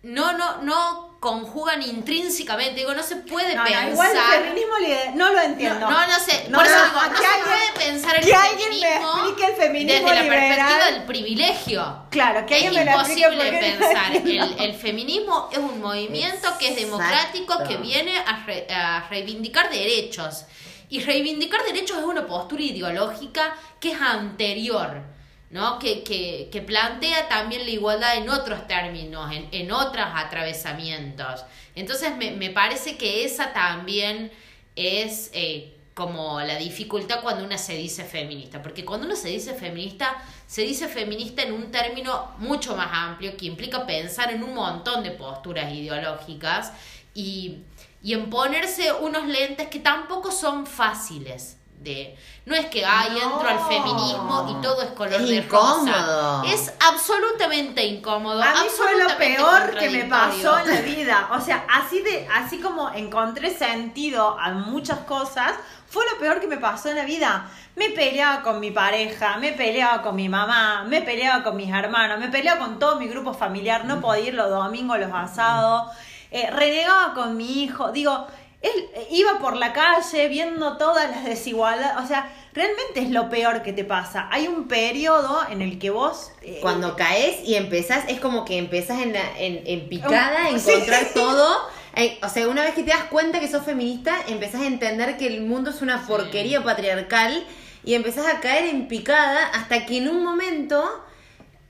no, 0.03 0.37
no, 0.37 0.63
no 0.63 1.08
conjugan 1.21 1.83
intrínsecamente. 1.83 2.81
Digo, 2.81 2.95
no 2.95 3.03
se 3.03 3.17
puede 3.17 3.55
pensar. 3.55 3.87
No, 3.87 3.93
igual 3.93 4.11
el 4.17 4.43
feminismo 4.43 4.75
no 5.15 5.33
lo 5.33 5.41
entiendo. 5.41 5.91
No, 5.91 6.07
no, 6.07 6.21
sé. 6.21 6.49
Por 6.53 6.65
eso 6.65 6.75
digo, 6.85 7.01
no 7.11 7.17
se 7.17 7.45
puede 7.45 7.87
pensar 7.87 8.17
el 8.17 8.25
que 8.25 8.35
alguien 8.35 8.71
me 8.81 8.97
explique 8.97 9.47
el 9.47 9.55
feminismo 9.55 10.11
desde 10.11 10.23
la 10.25 10.31
perspectiva 10.31 10.85
del 10.91 11.03
privilegio. 11.05 12.03
Claro, 12.11 12.47
que 12.47 12.59
es 12.59 12.73
imposible 12.73 13.53
pensar. 13.61 14.17
El, 14.17 14.57
el, 14.61 14.75
feminismo 14.75 15.49
es 15.51 15.59
un 15.59 15.81
movimiento 15.81 16.57
que 16.59 16.69
es 16.69 16.77
democrático, 16.77 17.65
que 17.67 17.77
viene 17.77 18.17
a, 18.19 18.47
a 18.71 19.09
reivindicar 19.09 19.71
derechos. 19.71 20.45
Y 20.91 21.01
reivindicar 21.01 21.63
derechos 21.65 21.99
es 21.99 22.05
una 22.05 22.27
postura 22.27 22.63
ideológica 22.63 23.55
que 23.79 23.93
es 23.93 24.01
anterior 24.01 25.18
¿no? 25.51 25.79
Que, 25.79 26.03
que, 26.03 26.49
que, 26.53 26.61
plantea 26.61 27.29
también 27.29 27.65
la 27.65 27.71
igualdad 27.71 28.17
en 28.17 28.29
otros 28.29 28.67
términos, 28.67 29.33
en, 29.33 29.49
en 29.53 29.73
otros 29.73 30.07
atravesamientos. 30.15 31.45
Entonces 31.75 32.17
me, 32.17 32.33
me, 32.33 32.51
parece 32.51 32.97
que 32.99 33.25
esa 33.25 33.53
también 33.53 34.31
es 34.77 35.31
eh, 35.33 35.75
como 35.95 36.41
la 36.41 36.57
dificultad 36.57 37.23
cuando 37.23 37.45
uno 37.45 37.57
se 37.57 37.75
dice 37.75 38.05
feminista, 38.05 38.63
porque 38.63 38.85
cuando 38.85 39.07
uno 39.07 39.17
se 39.17 39.29
dice 39.29 39.55
feminista, 39.55 40.23
se 40.47 40.63
dice 40.63 40.87
feminista 40.87 41.43
en 41.43 41.53
un 41.53 41.71
término 41.71 42.33
mucho 42.39 42.77
más 42.77 42.89
amplio 42.93 43.37
que 43.37 43.47
implica 43.47 43.87
pensar 43.87 44.31
en 44.31 44.43
un 44.43 44.55
montón 44.55 45.03
de 45.03 45.13
posturas 45.13 45.73
ideológicas 45.73 46.73
y, 47.15 47.59
y 48.03 48.13
en 48.13 48.29
ponerse 48.31 48.93
unos 48.93 49.27
lentes 49.27 49.69
que 49.69 49.81
tampoco 49.81 50.31
son 50.31 50.67
fáciles 50.67 51.58
de 51.81 52.17
no 52.45 52.55
es 52.55 52.67
que 52.67 52.85
ay 52.85 53.19
entro 53.19 53.47
al 53.47 53.61
feminismo 53.69 54.47
y 54.49 54.63
todo 54.63 54.83
es 54.83 54.91
color 54.93 55.21
de 55.21 55.43
rosa. 55.43 56.43
Es 56.47 56.73
absolutamente 56.81 57.85
incómodo 57.85 58.43
a 58.43 58.63
mí 58.63 58.69
fue 58.75 58.99
lo 58.99 59.17
peor 59.17 59.77
que 59.77 59.91
me 59.91 60.05
pasó 60.05 60.59
en 60.59 60.75
la 60.75 60.81
vida. 60.81 61.29
O 61.33 61.41
sea 61.41 61.67
así 61.71 62.01
de 62.01 62.27
así 62.35 62.59
como 62.59 62.91
encontré 62.91 63.51
sentido 63.51 64.39
a 64.39 64.51
muchas 64.53 65.01
cosas 65.01 65.53
fue 65.87 66.05
lo 66.13 66.19
peor 66.19 66.41
que 66.41 66.47
me 66.47 66.57
pasó 66.57 66.89
en 66.89 66.97
la 66.97 67.05
vida. 67.05 67.51
Me 67.77 67.91
peleaba 67.91 68.43
con 68.43 68.61
mi 68.61 68.71
pareja 68.71 69.37
me 69.37 69.53
peleaba 69.53 70.03
con 70.03 70.17
mi 70.17 70.29
mamá 70.29 70.85
me 70.85 71.03
peleaba 71.03 71.45
con 71.45 71.57
mis 71.57 71.73
hermanos 71.73 72.19
me 72.19 72.29
peleaba 72.29 72.61
con 72.61 72.79
todo 72.79 72.97
mi 72.97 73.09
grupo 73.09 73.35
familiar. 73.35 73.85
No 73.85 74.01
podía 74.01 74.29
ir 74.29 74.35
los 74.35 74.49
domingos 74.51 74.99
los 74.99 75.13
asados. 75.13 75.93
Eh, 76.31 76.51
renegaba 76.51 77.15
con 77.15 77.37
mi 77.37 77.63
hijo. 77.63 77.93
Digo 77.93 78.27
él 78.61 78.89
iba 79.11 79.39
por 79.39 79.57
la 79.57 79.73
calle 79.73 80.29
viendo 80.29 80.77
todas 80.79 81.09
las 81.11 81.25
desigualdades, 81.25 82.05
o 82.05 82.07
sea, 82.07 82.33
realmente 82.53 83.01
es 83.01 83.11
lo 83.11 83.31
peor 83.31 83.63
que 83.63 83.73
te 83.73 83.85
pasa. 83.85 84.29
Hay 84.33 84.49
un 84.49 84.67
periodo 84.67 85.41
en 85.49 85.63
el 85.63 85.79
que 85.79 85.91
vos... 85.91 86.33
Eh, 86.43 86.59
Cuando 86.61 86.97
caes 86.97 87.37
y 87.45 87.55
empezás, 87.55 88.05
es 88.09 88.19
como 88.19 88.45
que 88.45 88.59
empezás 88.59 89.01
en, 89.01 89.15
en, 89.39 89.89
picada 89.89 90.47
a 90.47 90.51
encontrar 90.51 91.07
todo. 91.15 91.69
Eh, 91.95 92.19
o 92.23 92.29
sea, 92.29 92.49
una 92.49 92.63
vez 92.63 92.75
que 92.75 92.83
te 92.83 92.91
das 92.91 93.05
cuenta 93.05 93.39
que 93.39 93.49
sos 93.49 93.65
feminista, 93.65 94.17
empezás 94.27 94.63
a 94.63 94.67
entender 94.67 95.17
que 95.17 95.29
el 95.29 95.43
mundo 95.43 95.71
es 95.71 95.81
una 95.81 96.07
porquería 96.07 96.63
patriarcal 96.65 97.45
y 97.85 97.95
empezás 97.95 98.27
a 98.27 98.41
caer 98.41 98.65
en 98.67 98.89
picada 98.89 99.47
hasta 99.55 99.87
que 99.87 99.99
en 99.99 100.09
un 100.09 100.25
momento 100.25 101.05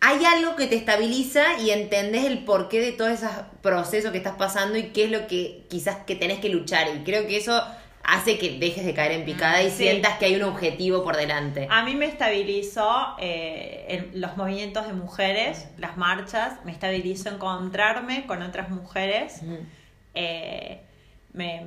hay 0.00 0.24
algo 0.24 0.56
que 0.56 0.66
te 0.66 0.76
estabiliza 0.76 1.58
y 1.60 1.70
entendés 1.70 2.24
el 2.24 2.44
porqué 2.44 2.80
de 2.80 2.92
todo 2.92 3.08
ese 3.08 3.26
proceso 3.62 4.12
que 4.12 4.18
estás 4.18 4.36
pasando 4.36 4.78
y 4.78 4.90
qué 4.90 5.04
es 5.04 5.10
lo 5.10 5.26
que 5.26 5.66
quizás 5.68 5.96
que 6.06 6.14
tenés 6.14 6.38
que 6.38 6.48
luchar. 6.48 6.86
Y 6.94 7.02
creo 7.04 7.26
que 7.26 7.36
eso 7.36 7.60
hace 8.04 8.38
que 8.38 8.58
dejes 8.58 8.86
de 8.86 8.94
caer 8.94 9.12
en 9.12 9.24
picada 9.24 9.62
y 9.62 9.70
sientas 9.70 10.18
que 10.18 10.26
hay 10.26 10.36
un 10.36 10.42
objetivo 10.42 11.04
por 11.04 11.16
delante. 11.16 11.66
A 11.70 11.84
mí 11.84 11.94
me 11.94 12.06
estabilizó 12.06 13.16
eh, 13.18 14.08
los 14.14 14.36
movimientos 14.36 14.86
de 14.86 14.94
mujeres, 14.94 15.68
las 15.76 15.96
marchas, 15.96 16.64
me 16.64 16.72
estabilizó 16.72 17.28
encontrarme 17.28 18.26
con 18.26 18.42
otras 18.42 18.70
mujeres. 18.70 19.42
Eh, 20.14 20.80
me, 21.34 21.66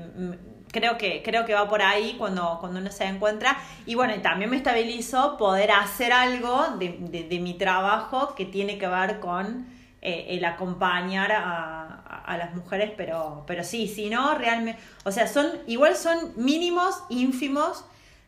creo 0.72 0.98
que, 0.98 1.22
creo 1.24 1.46
que 1.46 1.54
va 1.54 1.70
por 1.70 1.82
ahí 1.82 2.16
cuando, 2.18 2.58
cuando 2.60 2.80
uno 2.80 2.92
se 2.92 3.06
encuentra. 3.06 3.58
Y 3.86 3.96
bueno, 3.96 4.13
también 4.22 4.50
me 4.50 4.58
estabilizó 4.58 5.38
poder 5.38 5.72
hacer 5.72 6.13
algo 6.13 6.78
de, 6.80 6.98
de, 7.30 7.40
mi 7.40 7.54
trabajo 7.56 8.34
que 8.36 8.46
tiene 8.46 8.78
que 8.78 8.88
ver 8.88 9.20
con 9.20 9.68
eh, 10.01 10.28
el 10.30 10.46
acompañar 10.46 11.32
a, 11.32 12.24
a, 12.25 12.38
las 12.38 12.56
mujeres, 12.56 12.92
pero, 12.96 13.44
pero 13.46 13.63
sí, 13.63 13.88
si 13.88 14.10
no, 14.10 14.36
realmente, 14.36 14.82
o 15.04 15.12
sea, 15.12 15.28
son, 15.28 15.48
igual 15.68 15.96
son 15.96 16.34
mínimos, 16.36 17.04
ínfimos 17.10 17.86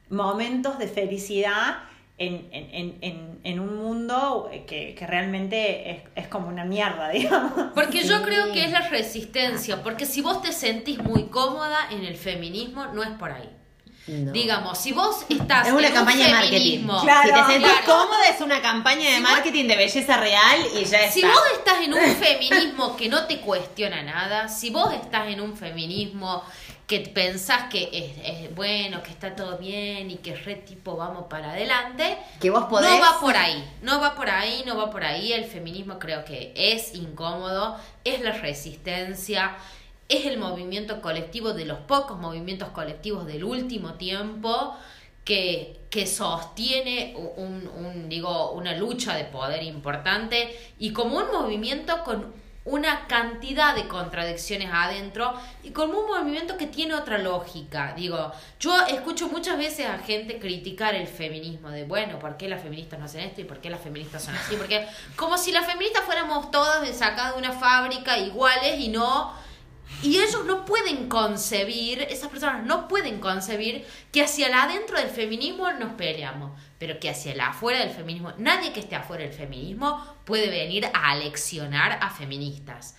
momentos 0.10 0.78
de 0.78 0.88
felicidad 0.88 1.78
en, 2.18 2.48
en, 2.52 2.98
en, 3.02 3.40
en, 3.44 3.60
un 3.60 3.76
mundo 3.78 4.50
que, 4.68 4.94
que 4.94 5.08
realmente 5.08 5.92
es, 5.92 6.04
es, 6.16 6.28
como 6.28 6.48
una 6.48 6.64
mierda, 6.64 7.10
digamos. 7.14 7.72
Porque 7.74 8.04
yo 8.04 8.22
creo 8.22 8.52
que 8.52 8.66
es 8.66 8.72
la 8.72 8.88
resistencia, 8.90 9.82
porque 9.84 10.06
si 10.06 10.22
vos 10.22 10.42
te 10.42 10.52
sentís 10.52 11.00
muy 11.00 11.26
cómoda 11.26 11.88
en 11.92 12.06
el 12.06 12.16
feminismo, 12.16 12.86
no 12.88 13.04
es 13.04 13.10
por 13.12 13.32
ahí. 13.32 13.50
Digamos, 14.06 14.78
si 14.80 14.92
vos 14.92 15.26
estás 15.30 15.66
es 15.66 15.74
una 15.74 15.90
campaña 15.90 16.26
de 16.26 16.32
marketing. 16.34 16.88
Claro, 17.04 17.22
si 17.24 17.34
te 17.34 17.54
sentís 17.54 17.82
cómoda 17.86 18.28
es 18.30 18.42
una 18.42 18.62
campaña 18.62 19.12
de 19.12 19.22
marketing 19.22 19.66
de 19.66 19.78
belleza 19.78 20.18
real 20.18 20.60
y 20.76 20.84
ya 20.84 21.04
está. 21.04 21.12
Si 21.12 21.22
vos 21.22 21.42
estás 21.58 21.82
en 21.84 21.94
un 21.94 22.16
feminismo 22.18 22.98
que 22.98 23.08
no 23.08 23.26
te 23.28 23.40
cuestiona 23.40 24.04
nada, 24.04 24.50
si 24.50 24.72
vos 24.72 24.94
estás 24.94 25.30
en 25.30 25.40
un 25.40 25.56
feminismo 25.56 26.44
que 26.88 27.00
pensás 27.00 27.70
que 27.70 27.90
es, 27.94 28.44
es 28.44 28.56
bueno, 28.56 29.02
que 29.04 29.12
está 29.12 29.36
todo 29.36 29.58
bien 29.58 30.12
y 30.12 30.18
que 30.18 30.36
re 30.36 30.56
tipo 30.56 30.98
vamos 30.98 31.26
para 31.30 31.52
adelante, 31.52 32.18
Que 32.42 32.50
vos 32.50 32.66
podés. 32.66 32.90
no 32.90 33.00
va 33.00 33.20
por 33.20 33.38
ahí, 33.38 33.64
no 33.82 34.02
va 34.02 34.16
por 34.16 34.30
ahí, 34.30 34.64
no 34.66 34.76
va 34.78 34.90
por 34.92 35.04
ahí. 35.04 35.32
El 35.32 35.46
feminismo 35.46 35.98
creo 35.98 36.26
que 36.26 36.52
es 36.56 36.94
incómodo, 36.94 37.78
es 38.04 38.22
la 38.22 38.34
resistencia, 38.34 39.56
es 40.10 40.26
el 40.26 40.38
movimiento 40.38 41.02
colectivo 41.02 41.54
de 41.54 41.66
los 41.66 41.80
pocos 41.80 42.20
movimientos 42.20 42.70
colectivos 42.70 43.26
del 43.26 43.44
último 43.46 43.94
tiempo 43.94 44.76
que, 45.24 45.80
que 45.90 46.06
sostiene 46.06 47.16
un, 47.38 47.66
un, 47.78 48.10
digo, 48.10 48.52
una 48.52 48.74
lucha 48.76 49.16
de 49.16 49.24
poder 49.24 49.64
importante 49.64 50.54
y 50.80 50.92
como 50.92 51.18
un 51.18 51.32
movimiento 51.32 52.04
con 52.04 52.43
una 52.66 53.08
cantidad 53.08 53.76
de 53.76 53.88
contradicciones 53.88 54.70
adentro 54.72 55.34
y 55.64 55.72
como 55.72 56.00
un 56.00 56.08
movimiento 56.08 56.56
que 56.58 56.68
tiene 56.68 56.94
otra 56.94 57.18
lógica. 57.18 57.94
Digo, 57.96 58.32
yo 58.60 58.74
escucho 58.88 59.28
muchas 59.28 59.58
veces 59.58 59.88
a 59.88 59.98
gente 59.98 60.40
criticar 60.40 60.96
el 60.96 61.08
feminismo 61.08 61.70
de, 61.70 61.84
bueno, 61.84 62.20
¿por 62.20 62.38
qué 62.38 62.48
las 62.48 62.62
feministas 62.62 63.00
no 63.00 63.06
hacen 63.06 63.22
esto 63.22 63.42
y 63.42 63.44
por 63.44 63.60
qué 63.60 63.70
las 63.70 63.82
feministas 63.82 64.24
son 64.24 64.36
así? 64.36 64.56
Porque 64.56 64.88
como 65.18 65.38
si 65.38 65.52
las 65.52 65.66
feministas 65.66 66.06
fuéramos 66.06 66.52
todas 66.52 66.88
sacadas 66.96 67.34
de 67.34 67.40
una 67.40 67.52
fábrica 67.52 68.18
iguales 68.18 68.80
y 68.80 68.88
no 68.88 69.34
y 70.02 70.18
ellos 70.18 70.44
no 70.46 70.66
pueden 70.66 71.08
concebir, 71.10 72.02
esas 72.10 72.30
personas 72.30 72.64
no 72.66 72.88
pueden 72.88 73.20
concebir 73.20 73.86
que 74.12 74.24
hacia 74.24 74.48
el 74.48 74.54
adentro 74.54 74.98
del 74.98 75.10
feminismo 75.10 75.72
nos 75.74 75.94
peleamos, 75.94 76.52
pero 76.80 77.00
que 77.00 77.10
hacia 77.10 77.32
el 77.34 77.42
afuera 77.42 77.80
del 77.80 77.92
feminismo, 77.92 78.34
nadie 78.38 78.74
que 78.74 78.80
esté 78.82 78.96
afuera 78.96 79.24
del 79.24 79.34
feminismo 79.34 80.04
puede 80.26 80.50
venir 80.50 80.86
a 80.94 81.12
aleccionar 81.12 82.00
a 82.02 82.10
feministas. 82.10 82.96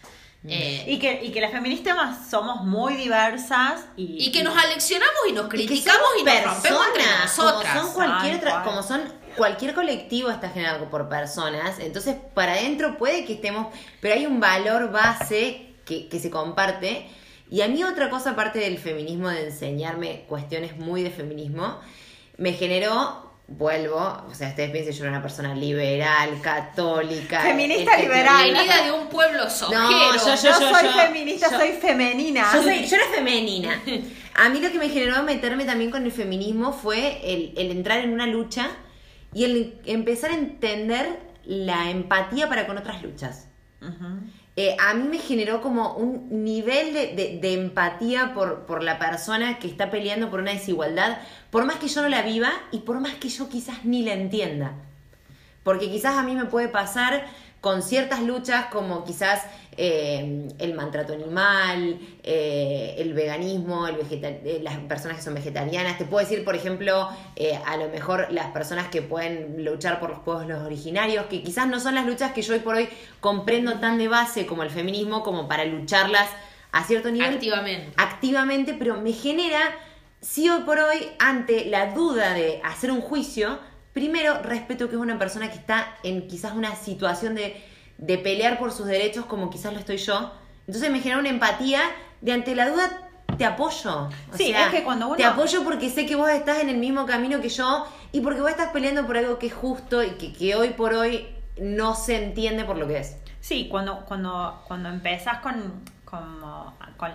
Eh, 0.47 0.85
Y 0.89 0.99
que, 0.99 1.25
y 1.25 1.33
que 1.33 1.41
las 1.41 1.53
feministas 1.53 2.29
somos 2.29 2.65
muy 2.65 2.97
diversas 2.97 3.87
y, 3.97 4.27
y 4.27 4.31
que 4.31 4.43
nos 4.43 4.55
aleccionamos 4.55 5.15
y 5.29 5.33
nos 5.33 5.47
Y 5.47 5.49
que 5.49 5.57
criticamos 5.57 6.03
somos 6.03 6.21
y 6.21 6.25
nos 6.25 6.45
rompemos 6.45 6.87
entre 6.89 7.03
nosotras. 7.23 7.73
Como 7.75 7.85
son 7.87 7.95
cualquier 7.95 8.37
otra- 8.37 8.63
como 8.63 8.83
son 8.83 9.13
cualquier 9.37 9.75
colectivo 9.75 10.31
está 10.31 10.51
generado 10.51 10.91
por 10.91 11.09
personas, 11.09 11.79
entonces 11.79 12.17
para 12.35 12.53
adentro 12.53 12.99
puede 12.99 13.25
que 13.25 13.33
estemos, 13.33 13.69
pero 14.01 14.15
hay 14.15 14.27
un 14.27 14.39
valor 14.39 14.93
base 14.93 15.74
que, 15.85 16.09
que 16.09 16.19
se 16.19 16.31
comparte. 16.31 17.07
Y 17.51 17.61
a 17.61 17.69
mí 17.69 17.83
otra 17.85 18.11
cosa 18.11 18.31
aparte 18.31 18.59
del 18.59 18.79
feminismo, 18.79 19.29
de 19.29 19.47
enseñarme 19.47 20.25
cuestiones 20.29 20.77
muy 20.77 21.03
de 21.03 21.11
feminismo, 21.11 21.79
me 22.39 22.53
generó, 22.55 23.33
vuelvo, 23.47 23.99
o 24.29 24.35
sea, 24.35 24.49
ustedes 24.49 24.71
piensen, 24.71 24.95
yo 24.95 25.03
era 25.05 25.11
una 25.13 25.23
persona 25.23 25.55
liberal, 25.55 26.41
católica. 26.43 27.41
Feminista 27.43 27.93
este, 27.93 28.03
liberal. 28.05 28.45
Venida 28.53 28.85
de 28.85 28.93
un 28.93 29.09
pueblo 29.09 29.49
sojero. 29.51 29.81
yo- 30.15 30.35
yo, 30.35 30.35
yo- 30.35 30.55
soy 30.55 30.85
yo- 30.85 30.93
feminista, 31.07 31.51
yo- 31.51 31.59
soy 31.59 31.73
femenina. 31.73 32.51
Yo, 32.55 32.63
soy- 32.63 32.87
yo 32.87 32.97
era 32.97 33.07
femenina. 33.15 33.83
A 34.37 34.49
mí 34.49 34.61
lo 34.61 34.73
que 34.73 34.79
me 34.79 34.89
generó 34.89 35.23
meterme 35.23 35.65
también 35.65 35.91
con 35.93 36.05
el 36.05 36.11
feminismo 36.13 36.73
fue 36.73 37.21
el, 37.33 37.53
el 37.57 37.71
entrar 37.71 37.99
en 37.99 38.13
una 38.13 38.27
lucha 38.27 38.69
y 39.33 39.45
el 39.45 39.81
empezar 39.87 40.31
a 40.31 40.35
entender 40.35 41.21
la 41.45 41.91
empatía 41.91 42.49
para 42.49 42.67
con 42.67 42.79
otras 42.79 43.01
luchas. 43.03 43.49
Eh, 44.57 44.77
a 44.79 44.95
mí 44.95 45.09
me 45.09 45.19
generó 45.19 45.61
como 45.61 45.95
un 45.97 46.45
nivel 46.45 46.93
de, 46.95 47.09
de- 47.15 47.39
de 47.41 47.55
empatía 47.55 48.35
por, 48.35 48.67
por 48.67 48.85
la 48.85 48.99
persona 49.01 49.59
que 49.59 49.67
está 49.67 49.91
peleando 49.91 50.31
por 50.31 50.39
una 50.41 50.53
desigualdad, 50.53 51.19
por 51.51 51.65
más 51.65 51.77
que 51.77 51.89
yo 51.89 52.03
no 52.03 52.09
la 52.09 52.23
viva 52.23 52.53
y 52.71 52.79
por 52.81 53.01
más 53.01 53.15
que 53.15 53.29
yo 53.29 53.49
quizás 53.49 53.85
ni 53.85 54.03
la 54.05 54.13
entienda. 54.13 54.75
Porque 55.65 55.91
quizás 55.91 56.15
a 56.17 56.23
mí 56.23 56.37
me 56.37 56.45
puede 56.45 56.69
pasar 56.69 57.27
con 57.65 57.81
ciertas 57.81 58.21
luchas 58.21 58.67
como 58.67 59.05
quizás 59.05 59.41
eh, 59.79 60.49
el 60.59 60.75
maltrato 60.75 61.15
animal, 61.15 61.99
eh, 62.23 62.95
el 62.99 63.15
veganismo, 63.15 63.89
el 63.89 63.97
eh, 64.13 64.61
las 64.63 64.77
personas 64.81 65.17
que 65.17 65.23
son 65.23 65.33
vegetarianas. 65.33 65.97
Te 65.97 66.05
puedo 66.05 66.23
decir, 66.23 66.45
por 66.45 66.55
ejemplo, 66.55 67.09
eh, 67.37 67.59
a 67.65 67.79
lo 67.79 67.89
mejor 67.89 68.27
las 68.31 68.49
personas 68.49 68.89
que 68.89 69.01
pueden 69.01 69.65
luchar 69.65 69.99
por 69.99 70.11
los 70.11 70.19
pueblos 70.19 70.47
los 70.47 70.61
originarios, 70.61 71.25
que 71.31 71.43
quizás 71.43 71.67
no 71.67 71.81
son 71.81 71.95
las 71.95 72.05
luchas 72.05 72.33
que 72.33 72.43
yo 72.43 72.53
hoy 72.53 72.61
por 72.61 72.75
hoy 72.75 72.87
comprendo 73.21 73.81
tan 73.81 73.97
de 73.97 74.09
base 74.09 74.45
como 74.45 74.63
el 74.63 74.69
feminismo, 74.69 75.23
como 75.23 75.49
para 75.49 75.65
lucharlas 75.65 76.29
a 76.71 76.85
cierto 76.85 77.11
nivel 77.11 77.33
Activamente. 77.33 77.95
activamente, 77.97 78.75
pero 78.79 79.01
me 79.01 79.15
genera, 79.15 79.75
si 80.21 80.51
hoy 80.51 80.65
por 80.65 80.79
hoy, 80.81 80.99
ante 81.19 81.65
la 81.65 81.95
duda 81.95 82.35
de 82.35 82.61
hacer 82.63 82.91
un 82.91 83.01
juicio, 83.01 83.59
primero 83.95 84.43
respeto 84.43 84.89
que 84.91 84.97
es 84.97 85.01
una 85.01 85.19
persona 85.19 85.49
que 85.51 85.57
está 85.57 85.97
en 86.03 86.29
quizás 86.29 86.53
una 86.53 86.77
situación 86.77 87.35
de, 87.35 87.65
de 87.97 88.19
pelear 88.19 88.59
por 88.59 88.71
sus 88.73 88.85
derechos 88.87 89.25
como 89.25 89.49
quizás 89.49 89.73
lo 89.73 89.79
estoy 89.79 89.97
yo. 89.97 90.33
Entonces 90.67 90.91
me 90.91 90.99
genera 91.01 91.19
una 91.21 91.31
empatía 91.31 91.81
de 92.21 92.33
ante 92.33 92.55
la 92.55 92.69
duda 92.69 93.01
te 93.39 93.45
apoyo. 93.45 94.09
O 94.33 94.37
Sí, 94.37 94.49
sea, 94.49 94.67
es 94.67 94.71
que 94.73 94.83
cuando 94.85 95.07
uno- 95.07 95.17
Te 95.17 95.25
apoyo 95.25 95.65
porque 95.65 95.89
sé 95.91 96.05
que 96.07 96.15
vos 96.17 96.29
estás 96.31 96.59
en 96.59 96.69
el 96.69 96.77
mismo 96.77 97.07
camino 97.07 97.41
que 97.41 97.49
yo 97.49 97.87
y 98.13 98.21
porque 98.21 98.41
vos 98.43 98.51
estás 98.51 98.71
peleando 98.73 99.07
por 99.07 99.17
algo 99.17 99.39
que 99.39 99.47
es 99.47 99.55
justo 99.55 100.03
y 100.05 100.11
que, 100.11 100.33
que 100.33 100.55
hoy 100.55 100.71
por 100.71 100.93
hoy 100.95 101.29
no 101.59 101.95
se 101.95 102.23
entiende 102.25 102.65
por 102.65 102.77
lo 102.77 102.87
que 102.87 102.99
es. 102.99 103.17
Sí, 103.41 103.69
cuando, 103.71 104.05
cuando, 104.07 104.63
cuando 104.67 104.89
empezás 104.89 105.39
con, 105.39 105.83
con, 106.05 106.41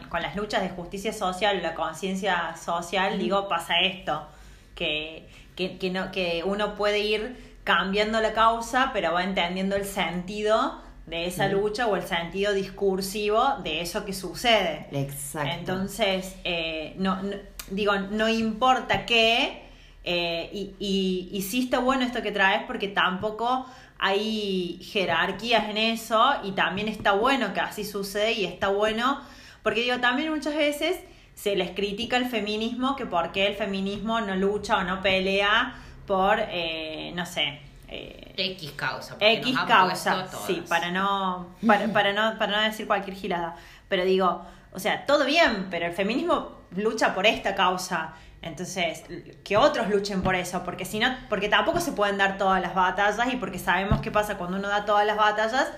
con 0.09 0.21
las 0.21 0.35
luchas 0.35 0.61
de 0.61 0.69
justicia 0.69 1.11
social, 1.13 1.61
la 1.61 1.73
conciencia 1.73 2.55
social, 2.55 3.17
digo, 3.17 3.47
pasa 3.47 3.79
esto, 3.81 4.27
que, 4.75 5.27
que, 5.59 5.77
que, 5.77 5.89
no, 5.91 6.11
que 6.11 6.41
uno 6.45 6.75
puede 6.75 6.99
ir 6.99 7.35
cambiando 7.65 8.21
la 8.21 8.33
causa, 8.33 8.91
pero 8.93 9.13
va 9.13 9.23
entendiendo 9.25 9.75
el 9.75 9.85
sentido 9.85 10.81
de 11.05 11.25
esa 11.25 11.47
lucha 11.49 11.85
o 11.87 11.95
el 11.97 12.03
sentido 12.03 12.53
discursivo 12.53 13.57
de 13.63 13.81
eso 13.81 14.05
que 14.05 14.13
sucede. 14.13 14.87
Exacto. 14.91 15.49
Entonces, 15.59 16.35
eh, 16.45 16.93
no, 16.97 17.21
no- 17.21 17.35
digo, 17.71 17.93
no 17.97 18.29
importa 18.29 19.05
qué, 19.05 19.63
eh, 20.03 20.49
y, 20.53 20.75
y, 20.79 21.29
y 21.37 21.41
sí 21.41 21.63
está 21.65 21.79
bueno 21.79 22.05
esto 22.05 22.21
que 22.21 22.31
traes 22.31 22.63
porque 22.65 22.87
tampoco 22.87 23.65
hay 23.99 24.79
jerarquías 24.81 25.69
en 25.69 25.77
eso 25.77 26.23
y 26.43 26.51
también 26.53 26.87
está 26.87 27.11
bueno 27.11 27.53
que 27.53 27.59
así 27.59 27.83
sucede 27.83 28.31
y 28.31 28.45
está 28.45 28.69
bueno, 28.69 29.19
porque 29.61 29.81
digo, 29.81 29.99
también 29.99 30.31
muchas 30.33 30.55
veces 30.55 30.97
se 31.41 31.55
les 31.55 31.71
critica 31.71 32.17
el 32.17 32.25
feminismo 32.25 32.95
que 32.97 33.05
por 33.05 33.31
qué 33.31 33.47
el 33.47 33.55
feminismo 33.55 34.19
no 34.19 34.35
lucha 34.35 34.77
o 34.77 34.83
no 34.83 35.01
pelea 35.01 35.73
por, 36.05 36.37
eh, 36.39 37.13
no 37.15 37.25
sé, 37.25 37.61
eh, 37.87 38.33
X 38.35 38.71
causa. 38.75 39.15
X 39.19 39.57
causa, 39.65 40.27
sí, 40.45 40.63
para 40.67 40.91
no, 40.91 41.55
para, 41.65 41.87
para 41.93 42.11
no, 42.11 42.37
para 42.37 42.57
no 42.57 42.63
decir 42.63 42.87
cualquier 42.87 43.15
gilada. 43.15 43.55
Pero 43.87 44.03
digo, 44.03 44.45
o 44.73 44.79
sea, 44.79 45.05
todo 45.05 45.25
bien, 45.25 45.67
pero 45.69 45.85
el 45.85 45.93
feminismo 45.93 46.57
lucha 46.75 47.13
por 47.15 47.25
esta 47.25 47.55
causa. 47.55 48.15
Entonces, 48.41 49.03
que 49.43 49.55
otros 49.55 49.89
luchen 49.89 50.21
por 50.21 50.35
eso, 50.35 50.63
porque 50.63 50.83
si 50.83 50.99
no, 50.99 51.15
porque 51.29 51.47
tampoco 51.47 51.79
se 51.79 51.93
pueden 51.93 52.17
dar 52.17 52.37
todas 52.37 52.61
las 52.61 52.75
batallas 52.75 53.33
y 53.33 53.37
porque 53.37 53.59
sabemos 53.59 54.01
qué 54.01 54.11
pasa 54.11 54.37
cuando 54.37 54.57
uno 54.57 54.67
da 54.67 54.85
todas 54.85 55.05
las 55.05 55.17
batallas, 55.17 55.71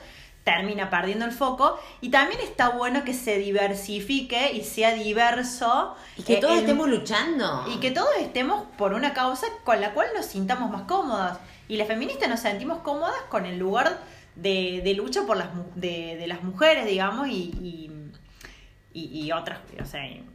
termina 0.43 0.89
perdiendo 0.89 1.25
el 1.25 1.31
foco. 1.31 1.79
Y 2.01 2.09
también 2.09 2.39
está 2.41 2.69
bueno 2.69 3.03
que 3.03 3.13
se 3.13 3.37
diversifique 3.37 4.51
y 4.53 4.63
sea 4.63 4.93
diverso. 4.93 5.95
Y 6.17 6.23
que 6.23 6.33
eh, 6.35 6.37
todos 6.41 6.53
en- 6.55 6.59
estemos 6.61 6.89
luchando. 6.89 7.65
y 7.73 7.79
que 7.79 7.91
todos 7.91 8.09
estemos 8.19 8.65
por 8.77 8.93
una 8.93 9.13
causa 9.13 9.47
con 9.63 9.79
la 9.81 9.93
cual 9.93 10.07
nos 10.15 10.25
sintamos 10.25 10.71
más 10.71 10.83
cómodas. 10.83 11.37
Y 11.67 11.77
las 11.77 11.87
feministas 11.87 12.27
nos 12.29 12.39
sentimos 12.41 12.79
cómodas 12.79 13.21
con 13.29 13.45
el 13.45 13.57
lugar 13.57 13.99
de, 14.35 14.81
de 14.83 14.93
lucha 14.93 15.23
por 15.25 15.37
las, 15.37 15.47
de, 15.75 16.17
de 16.17 16.27
las 16.27 16.43
mujeres, 16.43 16.85
digamos, 16.85 17.27
y, 17.27 17.51
y, 17.61 17.91
y- 18.93 19.25
y 19.25 19.31
otras, 19.31 19.59
o 19.81 19.85
sea, 19.85 20.05
y- 20.07 20.25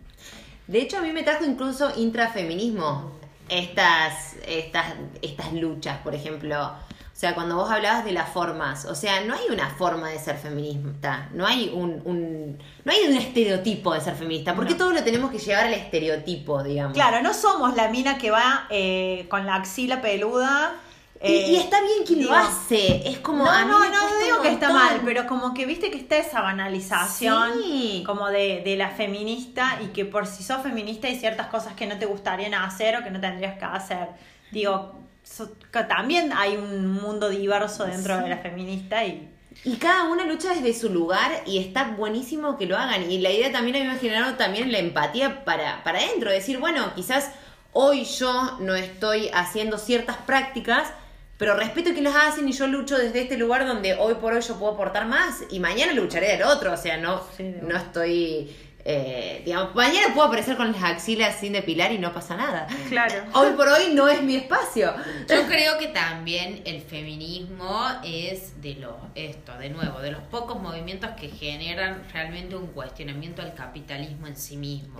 De 0.66 0.80
hecho, 0.80 0.98
a 0.98 1.00
mí 1.00 1.12
me 1.12 1.22
trajo 1.22 1.44
incluso 1.44 1.92
intrafeminismo 1.98 3.12
estas, 3.48 4.34
estas, 4.46 4.94
estas 5.22 5.52
luchas, 5.52 5.98
por 5.98 6.14
ejemplo. 6.14 6.72
O 7.16 7.18
sea, 7.18 7.34
cuando 7.34 7.56
vos 7.56 7.70
hablabas 7.70 8.04
de 8.04 8.12
las 8.12 8.28
formas, 8.28 8.84
o 8.84 8.94
sea, 8.94 9.22
no 9.22 9.32
hay 9.32 9.40
una 9.50 9.70
forma 9.70 10.10
de 10.10 10.18
ser 10.18 10.36
feminista, 10.36 11.30
no 11.32 11.46
hay 11.46 11.70
un, 11.74 12.02
un- 12.04 12.58
no 12.84 12.92
hay 12.92 13.08
un 13.08 13.16
estereotipo 13.16 13.94
de 13.94 14.02
ser 14.02 14.14
feminista, 14.16 14.54
porque 14.54 14.72
No. 14.72 14.76
todo 14.76 14.92
lo 14.92 15.02
tenemos 15.02 15.30
que 15.30 15.38
llevar 15.38 15.64
al 15.64 15.72
estereotipo, 15.72 16.62
digamos. 16.62 16.92
Claro, 16.92 17.22
no 17.22 17.32
somos 17.32 17.74
la 17.74 17.88
mina 17.88 18.18
que 18.18 18.30
va 18.30 18.66
eh, 18.68 19.24
con 19.30 19.46
la 19.46 19.54
axila 19.54 20.02
peluda. 20.02 20.74
Y, 21.22 21.26
eh, 21.32 21.46
y 21.52 21.56
está 21.56 21.80
bien 21.80 22.04
quien 22.06 22.18
digo, 22.18 22.32
lo 22.32 22.36
hace, 22.36 23.08
es 23.08 23.18
como... 23.20 23.44
no, 23.44 23.50
a 23.50 23.64
mí 23.64 23.70
no, 23.70 23.78
no 23.78 24.18
digo 24.22 24.42
que 24.42 24.50
está 24.52 24.70
mal, 24.70 25.00
pero 25.02 25.26
como 25.26 25.54
que 25.54 25.64
viste 25.64 25.90
que 25.90 25.96
está 25.96 26.18
esa 26.18 26.42
banalización 26.42 27.52
Sí. 27.64 28.02
como 28.04 28.28
de, 28.28 28.60
de 28.62 28.76
la 28.76 28.90
feminista 28.90 29.78
y 29.82 29.86
que 29.86 30.04
por 30.04 30.26
si 30.26 30.42
sos 30.44 30.60
feminista 30.62 31.08
hay 31.08 31.18
ciertas 31.18 31.46
cosas 31.46 31.72
que 31.72 31.86
no 31.86 31.98
te 31.98 32.04
gustarían 32.04 32.52
hacer 32.52 32.94
o 32.98 33.02
que 33.02 33.10
no 33.10 33.18
tendrías 33.22 33.56
que 33.58 33.64
hacer. 33.64 34.08
Digo, 34.52 34.92
so- 35.28 35.56
también 35.88 36.32
hay 36.32 36.56
un 36.56 36.86
mundo 36.88 37.28
diverso 37.28 37.84
dentro 37.84 38.16
de 38.18 38.28
la 38.28 38.38
feminista 38.38 39.04
y 39.04 39.28
Y 39.64 39.76
cada 39.76 40.04
una 40.04 40.26
lucha 40.26 40.50
desde 40.54 40.72
su 40.78 40.90
lugar 40.90 41.42
y 41.46 41.58
está 41.58 41.84
buenísimo 41.96 42.56
que 42.58 42.66
lo 42.66 42.76
hagan. 42.76 43.10
Y 43.10 43.18
la 43.18 43.30
idea 43.30 43.50
también 43.50 43.76
a 43.76 43.80
mí 43.80 43.86
me 43.86 43.92
ha 43.92 43.98
generado 43.98 44.34
también 44.36 44.70
la 44.70 44.78
empatía 44.78 45.44
para, 45.44 45.82
para 45.82 45.98
adentro. 45.98 46.30
Decir, 46.30 46.58
bueno, 46.58 46.92
quizás 46.94 47.30
hoy 47.72 48.04
yo 48.04 48.58
no 48.60 48.74
estoy 48.74 49.30
haciendo 49.32 49.78
ciertas 49.78 50.16
prácticas, 50.18 50.92
pero 51.38 51.54
respeto 51.56 51.94
que 51.94 52.02
las 52.02 52.14
hacen 52.16 52.48
y 52.48 52.52
yo 52.52 52.66
lucho 52.66 52.96
desde 52.98 53.22
este 53.22 53.36
lugar 53.38 53.66
donde 53.66 53.94
hoy 53.94 54.14
por 54.14 54.32
hoy 54.34 54.42
yo 54.42 54.56
puedo 54.58 54.72
aportar 54.74 55.06
más 55.06 55.42
y 55.50 55.58
mañana 55.60 55.92
lucharé 55.94 56.28
del 56.32 56.42
otro. 56.44 56.72
O 56.72 56.76
sea, 56.76 56.96
no, 56.98 57.22
Sí, 57.36 57.54
no 57.62 57.76
estoy 57.76 58.54
eh, 58.88 59.42
digamos, 59.44 59.74
mañana 59.74 60.14
puedo 60.14 60.28
aparecer 60.28 60.56
con 60.56 60.70
las 60.70 60.82
axilas 60.82 61.40
sin 61.40 61.52
depilar 61.54 61.90
y 61.92 61.98
no 61.98 62.14
pasa 62.14 62.36
nada. 62.36 62.68
Claro. 62.88 63.24
Hoy 63.34 63.50
por 63.56 63.66
hoy 63.68 63.92
no 63.92 64.06
es 64.08 64.22
mi 64.22 64.36
espacio. 64.36 64.94
Yo 65.28 65.46
creo 65.48 65.76
que 65.78 65.88
también 65.88 66.62
el 66.64 66.80
feminismo 66.82 67.84
es 68.04 68.60
de 68.62 68.74
los, 68.76 68.94
esto, 69.16 69.58
de 69.58 69.70
nuevo, 69.70 70.00
de 70.00 70.12
los 70.12 70.22
pocos 70.22 70.60
movimientos 70.62 71.10
que 71.20 71.28
generan 71.28 72.04
realmente 72.12 72.54
un 72.54 72.68
cuestionamiento 72.68 73.42
al 73.42 73.54
capitalismo 73.54 74.28
en 74.28 74.36
sí 74.36 74.56
mismo. 74.56 74.98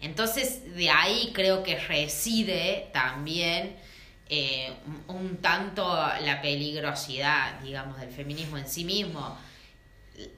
Entonces, 0.00 0.74
de 0.74 0.90
ahí 0.90 1.30
creo 1.34 1.62
que 1.62 1.78
reside 1.78 2.88
también 2.92 3.76
eh, 4.34 4.72
un- 5.08 5.16
un 5.16 5.36
tanto 5.38 5.84
la 6.22 6.40
peligrosidad, 6.40 7.60
digamos, 7.60 8.00
del 8.00 8.10
feminismo 8.10 8.56
en 8.56 8.66
sí 8.66 8.84
mismo. 8.84 9.36